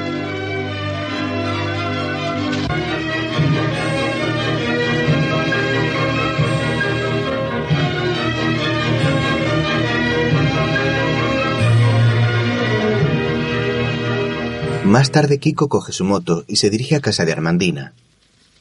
[14.92, 17.94] Más tarde Kiko coge su moto y se dirige a casa de Armandina.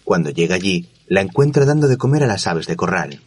[0.05, 3.21] Cuando llega allí, la encuentra dando de comer a las aves de corral.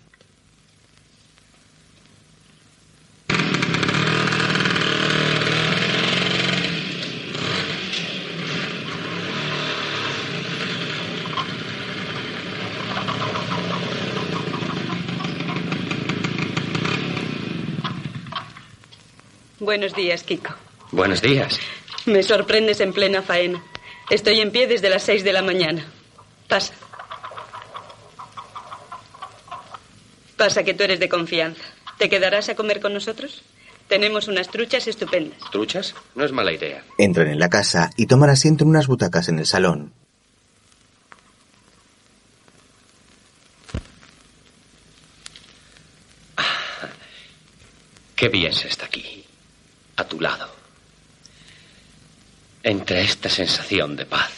[19.60, 20.54] Buenos días, Kiko.
[20.93, 21.60] Buenos días.
[22.06, 23.64] Me sorprendes en plena faena.
[24.10, 25.86] Estoy en pie desde las seis de la mañana.
[26.47, 26.74] Pasa.
[30.38, 31.64] Pasa que tú eres de confianza.
[31.97, 33.43] ¿Te quedarás a comer con nosotros?
[33.88, 35.38] Tenemos unas truchas estupendas.
[35.51, 35.95] ¿Truchas?
[36.16, 36.84] No es mala idea.
[36.97, 39.93] Entran en la casa y toman asiento en unas butacas en el salón.
[48.16, 49.26] Qué bien se está aquí,
[49.97, 50.49] a tu lado,
[52.64, 54.32] entre esta sensación de paz.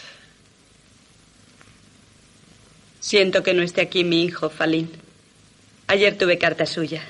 [2.99, 4.91] Siento que no esté aquí mi hijo, Falín.
[5.87, 7.03] Ayer tuve carta suya.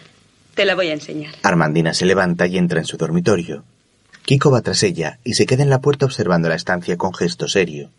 [0.53, 1.33] Te la voy a enseñar.
[1.41, 3.63] Armandina se levanta y entra en su dormitorio.
[4.23, 7.47] Kiko va tras ella y se queda en la puerta observando la estancia con gesto
[7.47, 7.91] serio.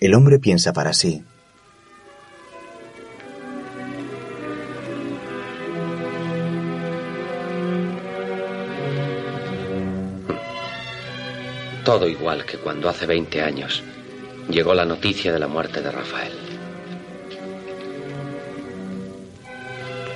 [0.00, 1.22] El hombre piensa para sí.
[11.86, 13.80] Todo igual que cuando hace 20 años
[14.50, 16.32] llegó la noticia de la muerte de Rafael.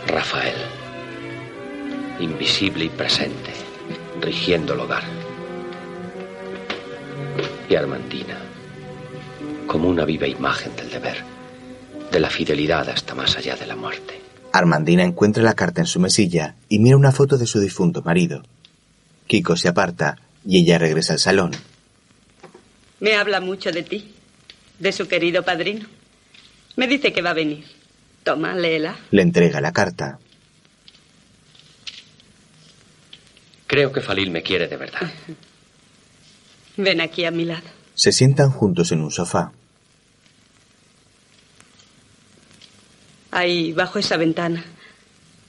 [0.08, 0.56] Rafael,
[2.18, 3.52] invisible y presente,
[4.20, 5.04] rigiendo el hogar.
[7.68, 8.38] Y Armandina,
[9.68, 11.18] como una viva imagen del deber,
[12.10, 14.20] de la fidelidad hasta más allá de la muerte.
[14.52, 18.42] Armandina encuentra la carta en su mesilla y mira una foto de su difunto marido.
[19.28, 21.52] Kiko se aparta y ella regresa al salón.
[23.00, 24.14] Me habla mucho de ti,
[24.78, 25.86] de su querido padrino.
[26.76, 27.64] Me dice que va a venir.
[28.22, 28.96] Toma, léela.
[29.10, 30.18] Le entrega la carta.
[33.66, 35.12] Creo que Falil me quiere de verdad.
[36.76, 37.68] Ven aquí a mi lado.
[37.94, 39.52] Se sientan juntos en un sofá.
[43.30, 44.64] Ahí, bajo esa ventana,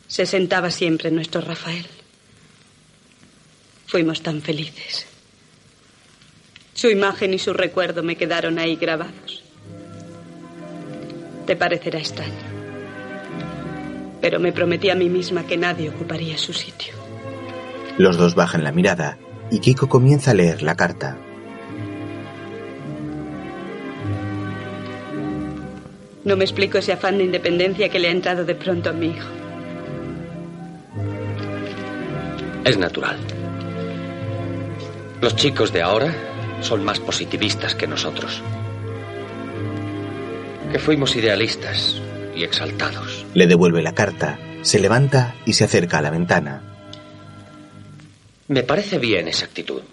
[0.08, 1.88] se sentaba siempre nuestro Rafael.
[3.92, 5.06] Fuimos tan felices.
[6.74, 9.44] Su imagen y su recuerdo me quedaron ahí grabados.
[11.46, 12.32] Te parecerá extraño.
[14.22, 16.94] Pero me prometí a mí misma que nadie ocuparía su sitio.
[17.98, 19.18] Los dos bajan la mirada
[19.52, 21.18] y Kiko comienza a leer la carta.
[26.24, 29.08] No me explico ese afán de independencia que le ha entrado de pronto a mi
[29.08, 29.28] hijo.
[32.64, 33.18] Es natural.
[35.22, 36.16] Los chicos de ahora
[36.62, 38.42] son más positivistas que nosotros.
[40.72, 42.02] Que fuimos idealistas
[42.36, 43.24] y exaltados.
[43.36, 46.64] Le devuelve la carta, se levanta y se acerca a la ventana.
[48.48, 49.84] Me parece bien esa actitud.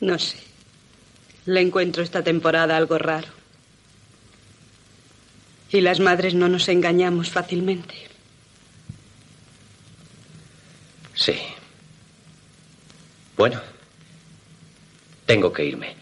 [0.00, 0.38] No sé.
[1.46, 3.28] Le encuentro esta temporada algo raro.
[5.70, 7.94] Y las madres no nos engañamos fácilmente.
[11.14, 11.36] Sí.
[13.36, 13.60] Bueno,
[15.30, 15.94] tengo que irme.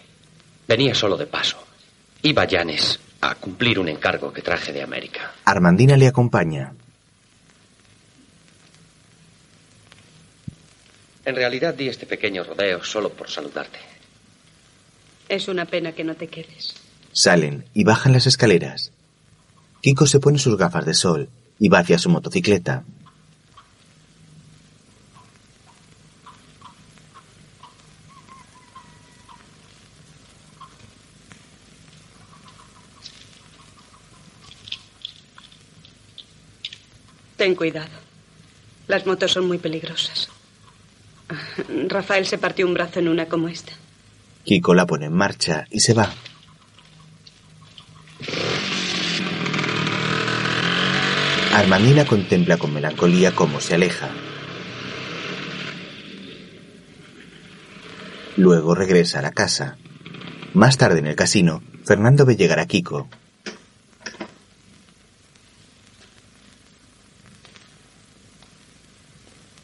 [0.66, 1.59] Venía solo de paso.
[2.22, 5.35] Iba a Llanes a cumplir un encargo que traje de América.
[5.45, 6.72] Armandina le acompaña.
[11.26, 13.79] En realidad di este pequeño rodeo solo por saludarte.
[15.29, 16.74] Es una pena que no te quedes.
[17.12, 18.93] Salen y bajan las escaleras.
[19.83, 22.85] Kiko se pone sus gafas de sol y va hacia su motocicleta.
[37.39, 37.89] Ten cuidado.
[38.89, 40.28] Las motos son muy peligrosas.
[41.86, 43.72] Rafael se partió un brazo en una como esta.
[44.45, 46.12] Kiko la pone en marcha y se va.
[51.55, 54.09] Armandina contempla con melancolía cómo se aleja.
[58.36, 59.76] Luego regresa a la casa.
[60.55, 63.09] Más tarde en el casino, Fernando ve llegar a Kiko.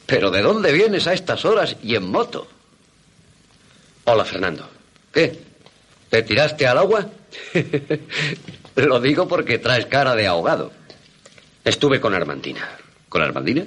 [0.07, 2.47] ¿Pero de dónde vienes a estas horas y en moto?
[4.05, 4.68] Hola, Fernando.
[5.11, 5.41] ¿Qué?
[6.11, 7.09] ¿Te tiraste al agua?
[8.76, 10.72] Lo digo porque traes cara de ahogado.
[11.64, 12.68] Estuve con Armandina.
[13.09, 13.64] ¿Con Armandina?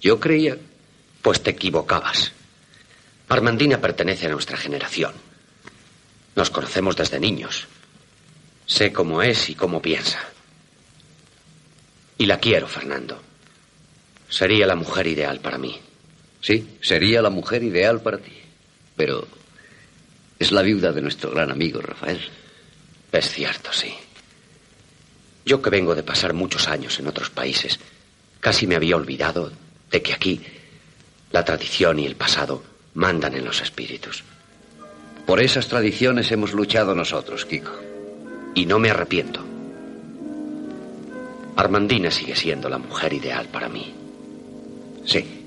[0.00, 0.56] Yo creía.
[1.20, 2.32] Pues te equivocabas.
[3.28, 5.12] Armandina pertenece a nuestra generación.
[6.36, 7.66] Nos conocemos desde niños.
[8.64, 10.20] Sé cómo es y cómo piensa.
[12.16, 13.20] Y la quiero, Fernando.
[14.30, 15.78] Sería la mujer ideal para mí.
[16.40, 18.32] Sí, sería la mujer ideal para ti.
[18.96, 19.26] Pero
[20.38, 22.20] es la viuda de nuestro gran amigo Rafael.
[23.12, 23.92] Es cierto, sí.
[25.44, 27.78] Yo que vengo de pasar muchos años en otros países,
[28.40, 29.52] casi me había olvidado
[29.90, 30.40] de que aquí
[31.32, 32.62] la tradición y el pasado
[32.94, 34.24] mandan en los espíritus.
[35.26, 37.72] Por esas tradiciones hemos luchado nosotros, Kiko.
[38.54, 39.44] Y no me arrepiento.
[41.56, 43.94] Armandina sigue siendo la mujer ideal para mí.
[45.04, 45.39] Sí.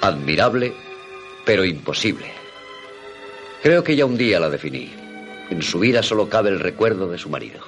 [0.00, 0.74] Admirable,
[1.44, 2.26] pero imposible.
[3.62, 4.92] Creo que ya un día la definí.
[5.50, 7.60] En su vida solo cabe el recuerdo de su marido.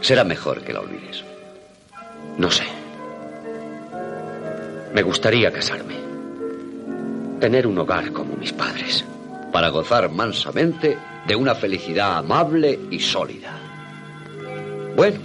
[0.00, 1.24] Será mejor que la olvides.
[2.36, 2.64] No sé.
[4.94, 5.94] Me gustaría casarme.
[7.40, 9.04] Tener un hogar como mis padres.
[9.52, 13.58] Para gozar mansamente de una felicidad amable y sólida.
[14.96, 15.20] Bueno,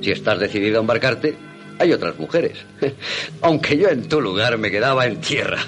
[0.00, 1.36] si estás decidido a embarcarte,
[1.78, 2.58] Hay otras mujeres.
[3.42, 5.58] Aunque yo en tu lugar me quedaba en tierra.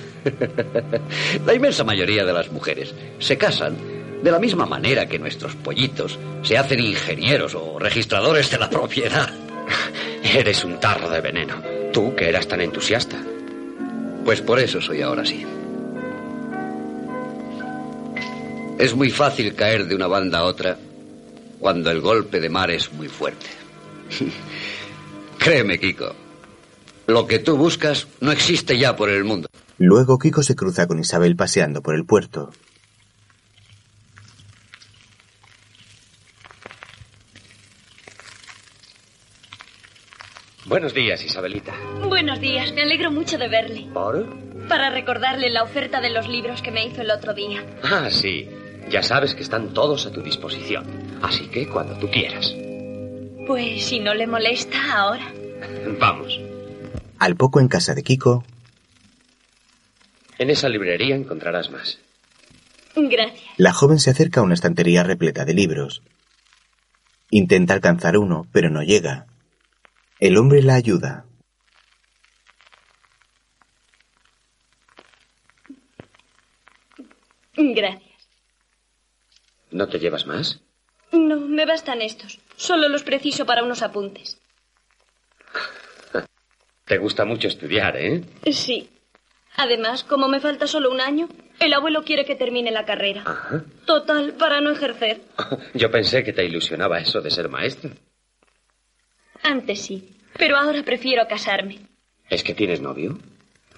[1.47, 3.77] La inmensa mayoría de las mujeres se casan
[4.23, 9.31] de la misma manera que nuestros pollitos se hacen ingenieros o registradores de la propiedad.
[10.23, 11.63] Eres un tarro de veneno.
[11.93, 13.17] Tú que eras tan entusiasta.
[14.25, 15.47] Pues por eso soy ahora así.
[18.79, 20.79] Es muy fácil caer de una banda a otra
[21.59, 23.47] cuando el golpe de mar es muy fuerte.
[25.49, 26.15] Créeme, Kiko.
[27.07, 29.49] Lo que tú buscas no existe ya por el mundo.
[29.79, 32.51] Luego Kiko se cruza con Isabel paseando por el puerto.
[40.67, 41.73] Buenos días, Isabelita.
[42.07, 43.87] Buenos días, me alegro mucho de verle.
[43.95, 44.27] ¿Por?
[44.69, 47.65] Para recordarle la oferta de los libros que me hizo el otro día.
[47.83, 48.47] Ah, sí.
[48.91, 50.85] Ya sabes que están todos a tu disposición.
[51.23, 52.55] Así que cuando tú quieras.
[53.47, 55.38] Pues si no le molesta ahora.
[55.99, 56.39] Vamos.
[57.19, 58.45] Al poco en casa de Kiko,
[60.39, 61.99] En esa librería encontrarás más.
[62.95, 63.45] Gracias.
[63.57, 66.03] la joven se acerca a una estantería repleta de libros.
[67.31, 69.27] Intenta alcanzar uno, pero no llega.
[70.21, 71.25] El hombre la ayuda.
[77.57, 78.29] Gracias.
[79.71, 80.61] ¿No te llevas más?
[81.13, 82.39] No, me bastan estos.
[82.57, 84.39] Solo los preciso para unos apuntes.
[86.85, 88.23] Te gusta mucho estudiar, ¿eh?
[88.51, 88.89] Sí.
[89.57, 91.29] Además, como me falta solo un año,
[91.61, 93.25] el abuelo quiere que termine la carrera.
[93.27, 93.63] Ajá.
[93.87, 95.21] Total, para no ejercer.
[95.75, 97.91] Yo pensé que te ilusionaba eso de ser maestra.
[99.43, 101.79] Antes sí, pero ahora prefiero casarme.
[102.31, 103.19] ¿Es que tienes novio?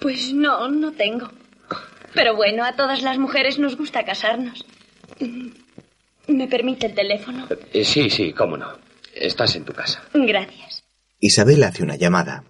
[0.00, 1.30] Pues no, no tengo.
[2.14, 4.64] Pero bueno, a todas las mujeres nos gusta casarnos.
[6.26, 7.46] ¿Me permite el teléfono?
[7.72, 8.72] Eh, sí, sí, cómo no.
[9.14, 10.02] Estás en tu casa.
[10.14, 10.84] Gracias.
[11.20, 12.44] Isabel hace una llamada.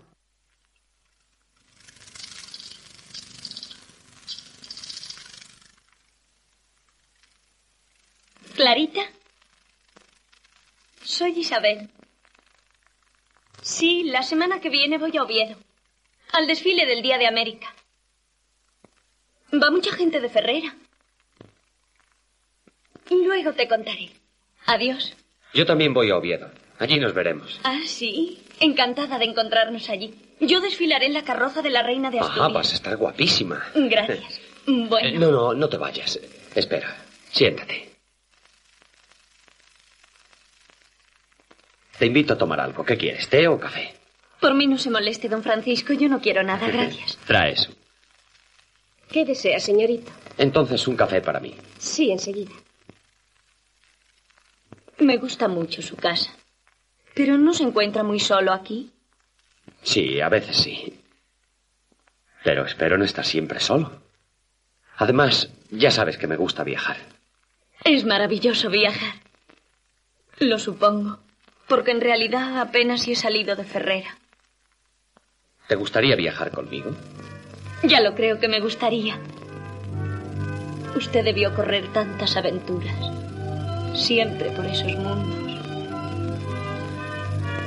[8.54, 9.00] ¿Clarita?
[11.02, 11.90] Soy Isabel.
[13.62, 15.56] Sí, la semana que viene voy a Oviedo.
[16.32, 17.74] Al desfile del Día de América.
[19.52, 20.76] Va mucha gente de Ferrera.
[23.10, 24.10] Luego te contaré.
[24.66, 25.16] Adiós.
[25.52, 26.52] Yo también voy a Oviedo.
[26.78, 27.58] Allí nos veremos.
[27.64, 28.40] Ah, sí.
[28.60, 30.14] Encantada de encontrarnos allí.
[30.40, 32.52] Yo desfilaré en la carroza de la reina de Ah, Asturias.
[32.52, 33.64] vas a estar guapísima.
[33.74, 34.38] Gracias.
[34.66, 36.20] Eh, Bueno, No, no, no te vayas.
[36.54, 36.94] Espera,
[37.30, 37.88] siéntate.
[41.98, 42.84] Te invito a tomar algo.
[42.84, 43.94] ¿Qué quieres, té o café?
[44.40, 45.92] por mí no se moleste, don Francisco.
[45.92, 47.18] Yo no quiero nada, gracias.
[47.26, 47.70] Trae eso.
[49.10, 50.12] ¿Qué desea, señorita?
[50.38, 51.54] Entonces un café para mí.
[51.78, 52.52] Sí, enseguida.
[54.98, 56.34] Me gusta mucho su casa.
[57.20, 58.90] Pero no se encuentra muy solo aquí.
[59.82, 60.98] Sí, a veces sí.
[62.42, 63.92] Pero espero no estar siempre solo.
[64.96, 66.96] Además, ya sabes que me gusta viajar.
[67.84, 69.16] Es maravilloso viajar.
[70.38, 71.18] Lo supongo,
[71.68, 74.16] porque en realidad apenas si he salido de Ferrera.
[75.68, 76.96] ¿Te gustaría viajar conmigo?
[77.82, 79.18] Ya lo creo que me gustaría.
[80.96, 82.96] Usted debió correr tantas aventuras.
[83.94, 85.49] Siempre por esos mundos.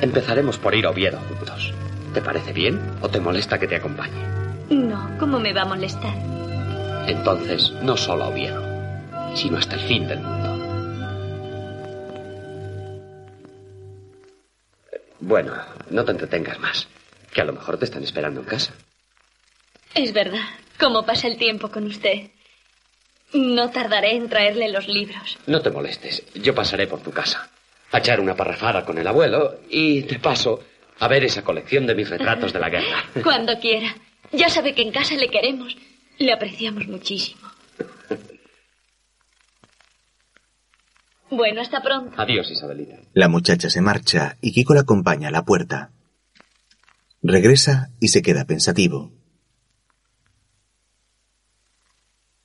[0.03, 1.73] Empezaremos por ir a Oviedo juntos.
[2.13, 4.21] ¿Te parece bien o te molesta que te acompañe?
[4.69, 6.13] No, ¿cómo me va a molestar?
[7.07, 8.61] Entonces, no solo a Oviedo,
[9.33, 10.49] sino hasta el fin del mundo.
[15.21, 15.53] Bueno,
[15.89, 16.85] no te entretengas más,
[17.31, 18.73] que a lo mejor te están esperando en casa.
[19.95, 20.43] Es verdad,
[20.77, 22.29] cómo pasa el tiempo con usted.
[23.33, 25.37] No tardaré en traerle los libros.
[25.47, 27.49] No te molestes, yo pasaré por tu casa,
[27.93, 30.59] a echar una parrafada con el abuelo y de paso
[30.99, 33.03] a ver esa colección de mis retratos de la guerra.
[33.23, 33.95] Cuando quiera.
[34.31, 35.77] Ya sabe que en casa le queremos.
[36.17, 37.41] Le apreciamos muchísimo.
[41.29, 42.19] Bueno, hasta pronto.
[42.19, 42.97] Adiós, Isabelita.
[43.13, 45.91] La muchacha se marcha y Kiko la acompaña a la puerta.
[47.21, 49.11] Regresa y se queda pensativo.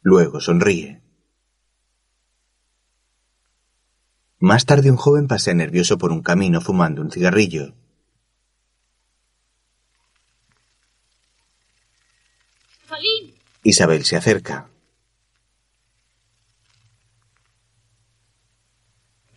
[0.02, 0.97] Luego sonríe.
[4.40, 7.74] Más tarde un joven pasea nervioso por un camino fumando un cigarrillo.
[12.88, 13.34] Jolín,
[13.64, 14.68] Isabel se acerca.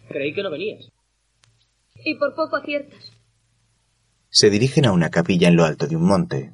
[0.10, 0.90] Creí que no venías.
[2.04, 3.12] y por poco aciertas.
[4.30, 6.52] Se dirigen a una capilla en lo alto de un monte.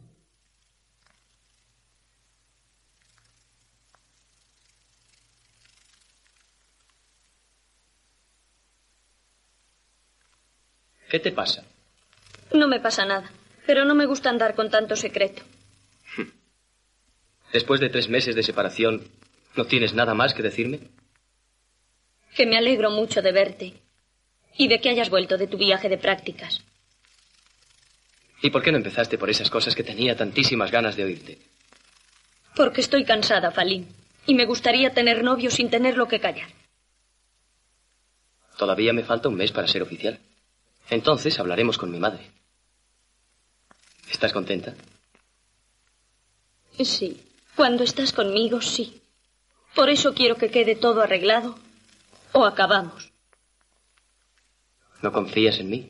[11.09, 11.63] ¿Qué te pasa?
[12.53, 13.31] No me pasa nada.
[13.65, 15.43] Pero no me gusta andar con tanto secreto.
[17.53, 19.07] Después de tres meses de separación,
[19.55, 20.79] ¿no tienes nada más que decirme?
[22.35, 23.73] Que me alegro mucho de verte
[24.57, 26.63] y de que hayas vuelto de tu viaje de prácticas.
[28.41, 31.39] ¿Y por qué no empezaste por esas cosas que tenía tantísimas ganas de oírte?
[32.55, 33.87] Porque estoy cansada, Falín,
[34.25, 36.49] y me gustaría tener novio sin tenerlo que callar.
[38.57, 40.19] Todavía me falta un mes para ser oficial.
[40.89, 42.31] Entonces hablaremos con mi madre.
[44.09, 44.73] ¿Estás contenta?
[46.83, 47.23] Sí.
[47.55, 49.01] Cuando estás conmigo, sí.
[49.75, 51.57] Por eso quiero que quede todo arreglado
[52.33, 53.11] o acabamos.
[55.01, 55.89] ¿No confías en mí?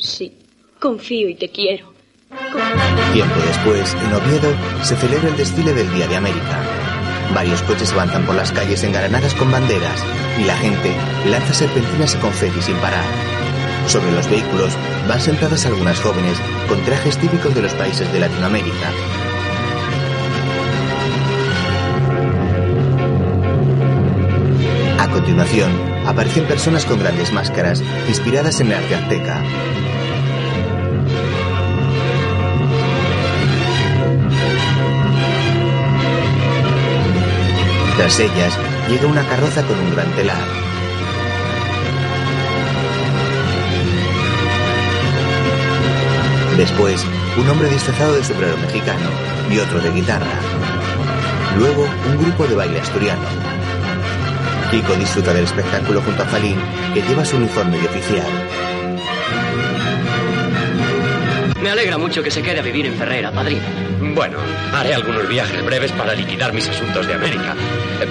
[0.00, 0.38] Sí,
[0.80, 1.92] confío y te quiero.
[3.12, 6.62] Tiempo después, en Oviedo, se celebra el desfile del Día de América.
[7.34, 10.92] Varios coches avanzan por las calles engalanadas con banderas y la gente
[11.26, 13.04] lanza serpentinas y confeti sin parar.
[13.86, 14.72] Sobre los vehículos
[15.08, 18.90] van sentadas algunas jóvenes con trajes típicos de los países de Latinoamérica.
[24.98, 25.70] A continuación,
[26.06, 29.42] aparecen personas con grandes máscaras inspiradas en el arte azteca.
[37.96, 38.58] Tras ellas
[38.88, 40.44] llega una carroza con un gran telar.
[46.56, 47.04] Después,
[47.36, 49.08] un hombre disfrazado de sombrero mexicano
[49.50, 50.26] y otro de guitarra.
[51.58, 53.22] Luego, un grupo de baile asturiano.
[54.70, 56.56] Kiko disfruta del espectáculo junto a Falín,
[56.92, 58.26] que lleva su uniforme de oficial.
[61.62, 63.83] Me alegra mucho que se quede a vivir en Ferrera, padrino.
[64.12, 64.38] Bueno,
[64.72, 67.54] haré algunos viajes breves para liquidar mis asuntos de América.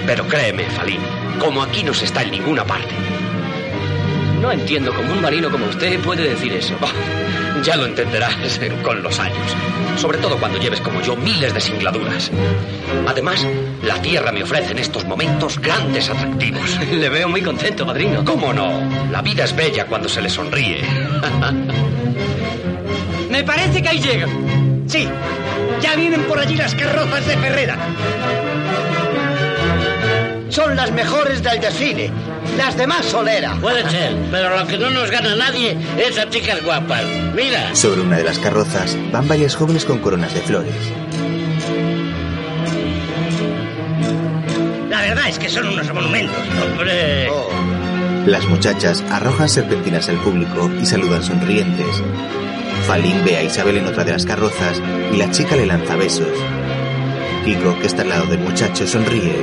[0.06, 1.00] Pero créeme, Falín,
[1.38, 2.94] como aquí no se está en ninguna parte.
[4.40, 6.74] No entiendo cómo un marino como usted puede decir eso.
[6.80, 8.36] Oh, ya lo entenderás
[8.82, 9.56] con los años.
[9.96, 12.30] Sobre todo cuando lleves como yo miles de singladuras.
[13.06, 13.46] Además,
[13.82, 16.78] la tierra me ofrece en estos momentos grandes atractivos.
[16.92, 18.24] Le veo muy contento, padrino.
[18.24, 18.82] ¿Cómo no?
[19.10, 20.82] La vida es bella cuando se le sonríe.
[23.30, 24.84] Me parece que ahí llegan.
[24.86, 25.08] Sí,
[25.84, 27.76] ya vienen por allí las carrozas de Ferrera.
[30.48, 32.10] Son las mejores del desfile.
[32.56, 33.54] Las demás solera.
[33.60, 37.04] Puede ser, pero lo que no nos gana nadie es a chicas guapas.
[37.34, 37.74] Mira.
[37.74, 40.74] Sobre una de las carrozas van varias jóvenes con coronas de flores.
[44.88, 46.42] La verdad es que son unos monumentos.
[46.64, 47.28] Hombre.
[48.24, 52.02] Las muchachas arrojan serpentinas al público y saludan sonrientes.
[52.86, 54.80] Falín ve a Isabel en otra de las carrozas
[55.12, 56.28] y la chica le lanza besos.
[57.44, 59.42] Kiko, que está al lado del muchacho, sonríe.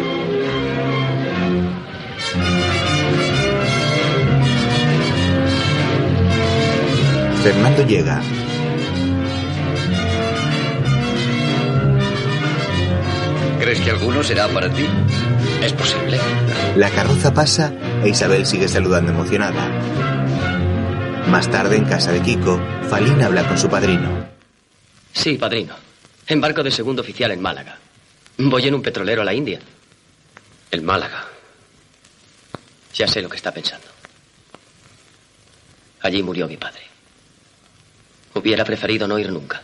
[7.44, 8.22] Fernando llega.
[13.60, 14.86] ¿Crees que alguno será para ti?
[15.64, 16.20] Es posible.
[16.76, 17.74] La carroza pasa
[18.04, 19.81] e Isabel sigue saludando emocionada.
[21.28, 22.60] Más tarde, en casa de Kiko,
[22.90, 24.28] Falín habla con su padrino.
[25.14, 25.76] Sí, padrino.
[26.28, 27.78] Embarco de segundo oficial en Málaga.
[28.38, 29.60] Voy en un petrolero a la India.
[30.70, 31.26] El Málaga.
[32.94, 33.88] Ya sé lo que está pensando.
[36.02, 36.82] Allí murió mi padre.
[38.34, 39.62] Hubiera preferido no ir nunca.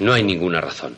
[0.00, 0.96] No hay ninguna razón.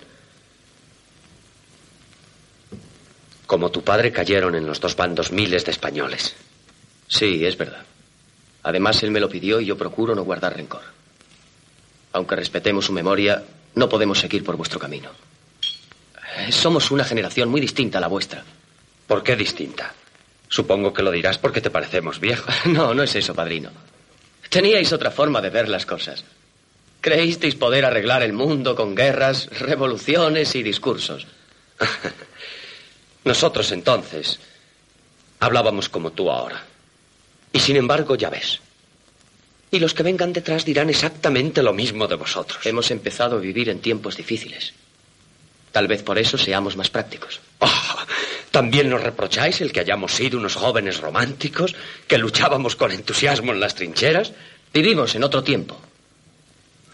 [3.47, 6.35] Como tu padre cayeron en los dos bandos miles de españoles.
[7.06, 7.85] Sí, es verdad.
[8.69, 10.82] Además, él me lo pidió y yo procuro no guardar rencor.
[12.12, 13.43] Aunque respetemos su memoria,
[13.74, 15.09] no podemos seguir por vuestro camino.
[16.36, 18.45] Eh, Somos una generación muy distinta a la vuestra.
[19.07, 19.95] ¿Por qué distinta?
[20.51, 22.55] Supongo que lo dirás porque te parecemos viejos.
[22.66, 23.70] No, no es eso, padrino.
[24.51, 26.23] Teníais otra forma de ver las cosas.
[27.01, 31.27] Creísteis poder arreglar el mundo con guerras, revoluciones y discursos.
[33.24, 34.39] Nosotros entonces
[35.40, 36.68] hablábamos como tú ahora.
[37.52, 38.60] Y sin embargo, ya ves.
[39.70, 42.64] Y los que vengan detrás dirán exactamente lo mismo de vosotros.
[42.64, 44.72] Hemos empezado a vivir en tiempos difíciles.
[45.72, 47.40] Tal vez por eso seamos más prácticos.
[47.58, 47.96] Oh,
[48.50, 51.74] También nos reprocháis el que hayamos sido unos jóvenes románticos,
[52.06, 54.32] que luchábamos con entusiasmo en las trincheras.
[54.72, 55.78] Vivimos en otro tiempo.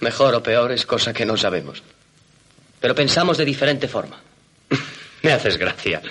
[0.01, 1.83] Mejor o peor es cosa que no sabemos.
[2.81, 4.21] Pero pensamos de diferente forma.
[5.23, 6.03] Me haces gracia.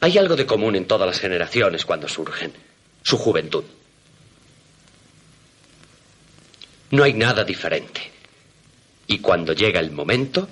[0.00, 2.52] Hay algo de común en todas las generaciones cuando surgen.
[3.06, 3.62] Su juventud.
[6.90, 8.10] No hay nada diferente.
[9.06, 10.48] Y cuando llega el momento,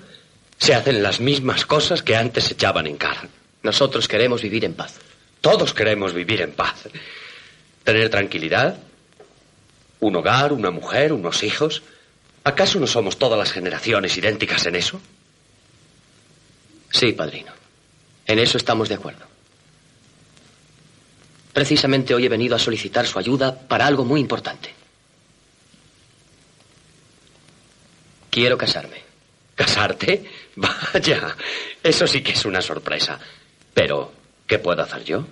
[0.57, 3.29] se hacen las mismas cosas que antes se echaban en cara.
[3.65, 5.01] Nosotros queremos vivir en paz.
[5.41, 6.89] Todos queremos vivir en paz.
[7.83, 8.79] Tener tranquilidad,
[9.99, 11.83] Un hogar, una mujer, unos hijos.
[12.45, 15.01] ¿Acaso no somos todas las generaciones idénticas en eso?
[16.93, 17.51] Sí, padrino.
[18.27, 19.34] En eso estamos de acuerdo.
[21.55, 24.75] Precisamente hoy he venido a solicitar su ayuda para algo muy importante.
[28.29, 29.05] Quiero casarme.
[29.55, 30.25] ¿Casarte?
[30.57, 31.37] Vaya,
[31.81, 33.21] eso sí que es una sorpresa.
[33.73, 34.13] Pero,
[34.49, 35.25] ¿qué puedo hacer yo?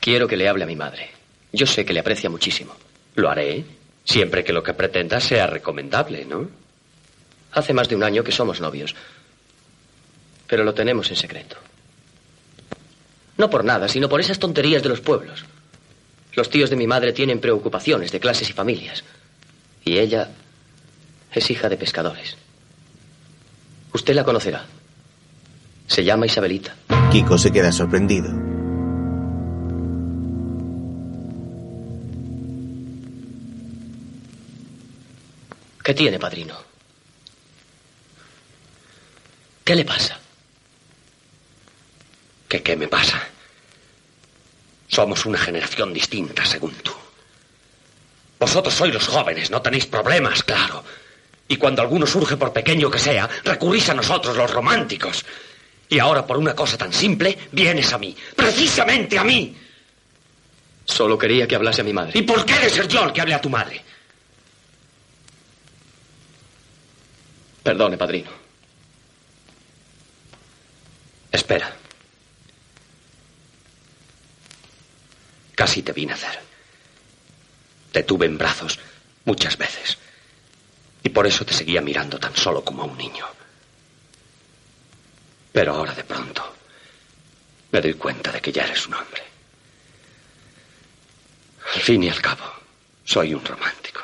[0.00, 1.12] Quiero que le hable a mi madre.
[1.52, 2.74] Yo sé que le aprecia muchísimo.
[3.14, 3.64] Lo haré,
[4.04, 6.50] siempre que lo que pretenda sea recomendable, ¿no?
[7.52, 8.96] Hace más de un año que somos novios.
[10.48, 11.56] Pero lo tenemos en secreto.
[13.38, 15.44] No por nada, sino por esas tonterías de los pueblos.
[16.34, 19.04] Los tíos de mi madre tienen preocupaciones de clases y familias.
[19.84, 20.28] Y ella
[21.32, 22.36] es hija de pescadores.
[23.92, 24.66] Usted la conocerá.
[25.86, 26.74] Se llama Isabelita.
[27.10, 28.28] Kiko se queda sorprendido.
[35.82, 36.54] ¿Qué tiene, padrino?
[39.64, 40.18] ¿Qué le pasa?
[42.48, 43.22] ¿Qué qué me pasa?
[44.88, 46.92] Somos una generación distinta, según tú.
[48.40, 50.82] Vosotros sois los jóvenes, no tenéis problemas, claro.
[51.48, 55.24] Y cuando alguno surge, por pequeño que sea, recurrís a nosotros, los románticos.
[55.88, 58.16] Y ahora, por una cosa tan simple, vienes a mí.
[58.36, 59.56] Precisamente a mí.
[60.84, 62.18] Solo quería que hablase a mi madre.
[62.18, 63.82] ¿Y por qué de ser yo el que hable a tu madre?
[67.62, 68.30] Perdone, padrino.
[71.30, 71.77] Espera.
[75.58, 76.38] Casi te vine a hacer.
[77.90, 78.78] Te tuve en brazos
[79.24, 79.98] muchas veces.
[81.02, 83.26] Y por eso te seguía mirando tan solo como a un niño.
[85.50, 86.54] Pero ahora de pronto
[87.72, 89.20] me doy cuenta de que ya eres un hombre.
[91.74, 92.44] Al fin y al cabo,
[93.04, 94.02] soy un romántico.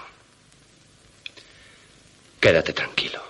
[2.41, 3.23] Quédate tranquilo.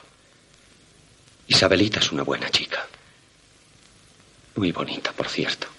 [1.46, 2.86] Isabelita es una buena chica.
[4.54, 5.73] Muy bonita, por cierto.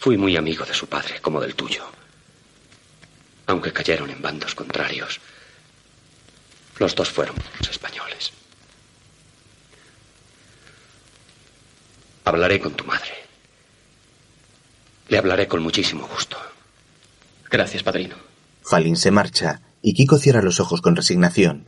[0.00, 1.84] Fui muy amigo de su padre, como del tuyo.
[3.46, 5.20] Aunque cayeron en bandos contrarios,
[6.78, 8.32] los dos fueron los españoles.
[12.24, 13.12] Hablaré con tu madre.
[15.08, 16.38] Le hablaré con muchísimo gusto.
[17.50, 18.16] Gracias, padrino.
[18.62, 21.66] Falín se marcha y Kiko cierra los ojos con resignación.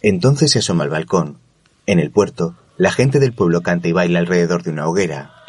[0.00, 1.38] Entonces se asoma al balcón.
[1.86, 5.39] En el puerto, la gente del pueblo canta y baila alrededor de una hoguera.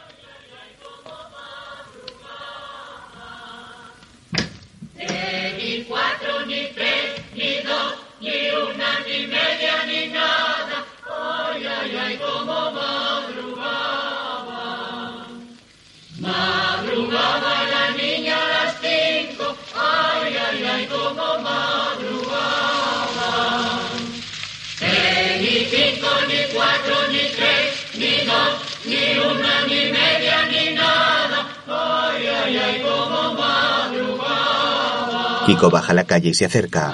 [35.52, 36.94] Kiko baja la calle y se acerca.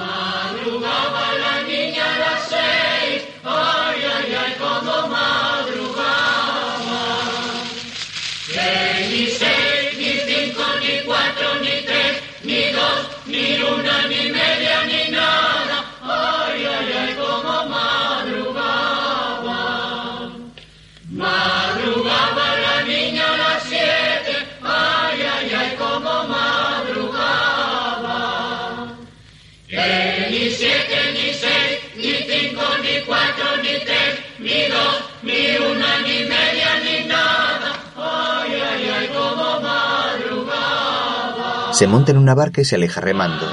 [34.47, 37.69] Ni dos, ni una, ni media, ni nada.
[37.97, 41.73] Ay, ay, ay, cómo madrugaba.
[41.73, 43.45] Se monta en una barca y se aleja remando.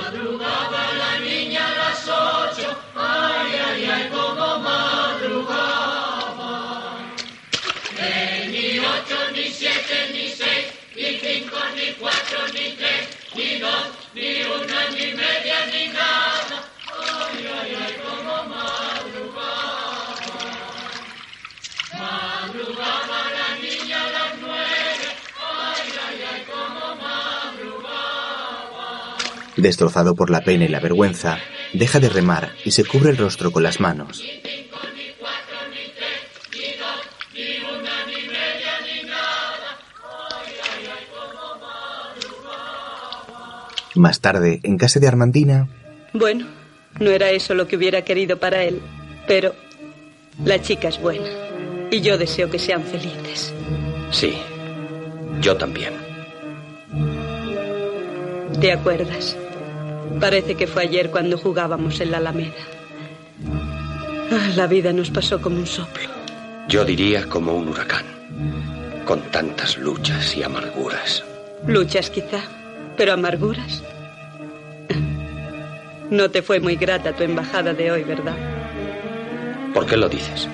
[29.65, 31.39] Destrozado por la pena y la vergüenza,
[31.73, 34.23] deja de remar y se cubre el rostro con las manos.
[43.95, 45.67] Más tarde, en casa de Armandina,
[46.13, 46.47] Bueno,
[47.01, 48.83] no era eso lo que hubiera querido para él,
[49.27, 49.55] pero
[50.45, 51.31] la chica es buena
[51.91, 53.55] y yo deseo que sean felices.
[54.11, 54.37] Sí,
[55.41, 55.95] yo también.
[58.61, 59.39] ¿Te acuerdas?
[60.21, 62.55] Parece que fue ayer cuando jugábamos en la Alameda.
[64.31, 66.09] Ah, la vida nos pasó como un soplo.
[66.69, 68.05] Yo diría como un huracán,
[69.05, 71.23] con tantas luchas y amarguras.
[71.67, 72.41] Luchas quizá,
[72.97, 73.83] pero amarguras.
[76.11, 78.37] No te fue muy grata tu embajada de hoy, ¿verdad?
[79.73, 80.49] ¿Por qué lo dices?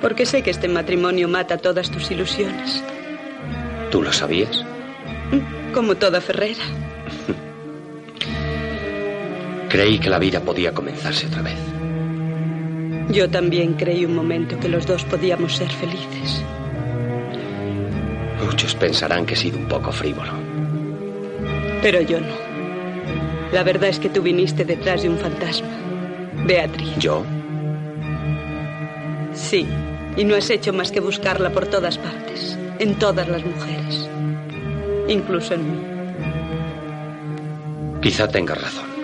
[0.00, 2.82] Porque sé que este matrimonio mata todas tus ilusiones.
[3.90, 4.64] ¿Tú lo sabías?
[5.72, 6.64] Como toda Ferrera.
[9.68, 11.58] Creí que la vida podía comenzarse otra vez.
[13.10, 16.42] Yo también creí un momento que los dos podíamos ser felices.
[18.44, 20.32] Muchos pensarán que he sido un poco frívolo.
[21.82, 22.34] Pero yo no.
[23.52, 25.68] La verdad es que tú viniste detrás de un fantasma.
[26.46, 26.96] Beatriz.
[26.98, 27.24] ¿Yo?
[29.32, 29.66] Sí.
[30.16, 32.58] Y no has hecho más que buscarla por todas partes.
[32.78, 34.08] En todas las mujeres.
[35.08, 35.78] Incluso en mí.
[38.00, 38.95] Quizá tengas razón.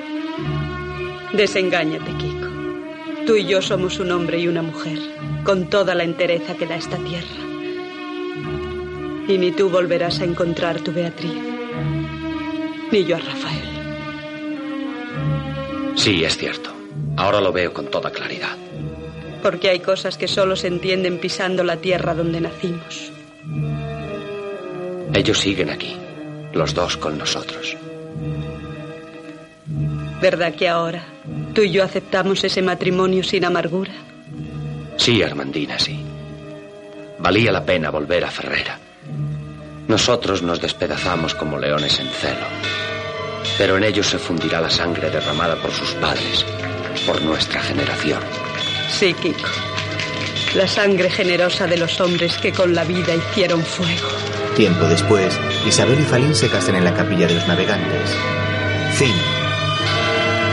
[1.33, 2.47] Desengáñate, Kiko.
[3.27, 4.99] Tú y yo somos un hombre y una mujer,
[5.45, 7.27] con toda la entereza que da esta tierra.
[9.29, 11.33] Y ni tú volverás a encontrar tu Beatriz,
[12.91, 13.73] ni yo a Rafael.
[15.95, 16.71] Sí, es cierto.
[17.17, 18.57] Ahora lo veo con toda claridad.
[19.43, 23.13] Porque hay cosas que solo se entienden pisando la tierra donde nacimos.
[25.15, 25.97] Ellos siguen aquí,
[26.53, 27.77] los dos con nosotros.
[30.23, 31.05] ¿Verdad que ahora
[31.53, 33.91] tú y yo aceptamos ese matrimonio sin amargura?
[34.97, 36.01] Sí, Armandina, sí.
[37.19, 38.79] Valía la pena volver a Ferrera.
[39.89, 42.47] Nosotros nos despedazamos como leones en celo,
[43.59, 46.47] pero en ellos se fundirá la sangre derramada por sus padres,
[47.05, 48.21] por nuestra generación.
[48.91, 49.51] Sí, Kiko.
[50.55, 54.09] La sangre generosa de los hombres que con la vida hicieron fuego.
[54.55, 55.37] Tiempo después,
[55.67, 58.17] Isabel y Falín se casan en la capilla de los navegantes.
[58.95, 59.42] Fin.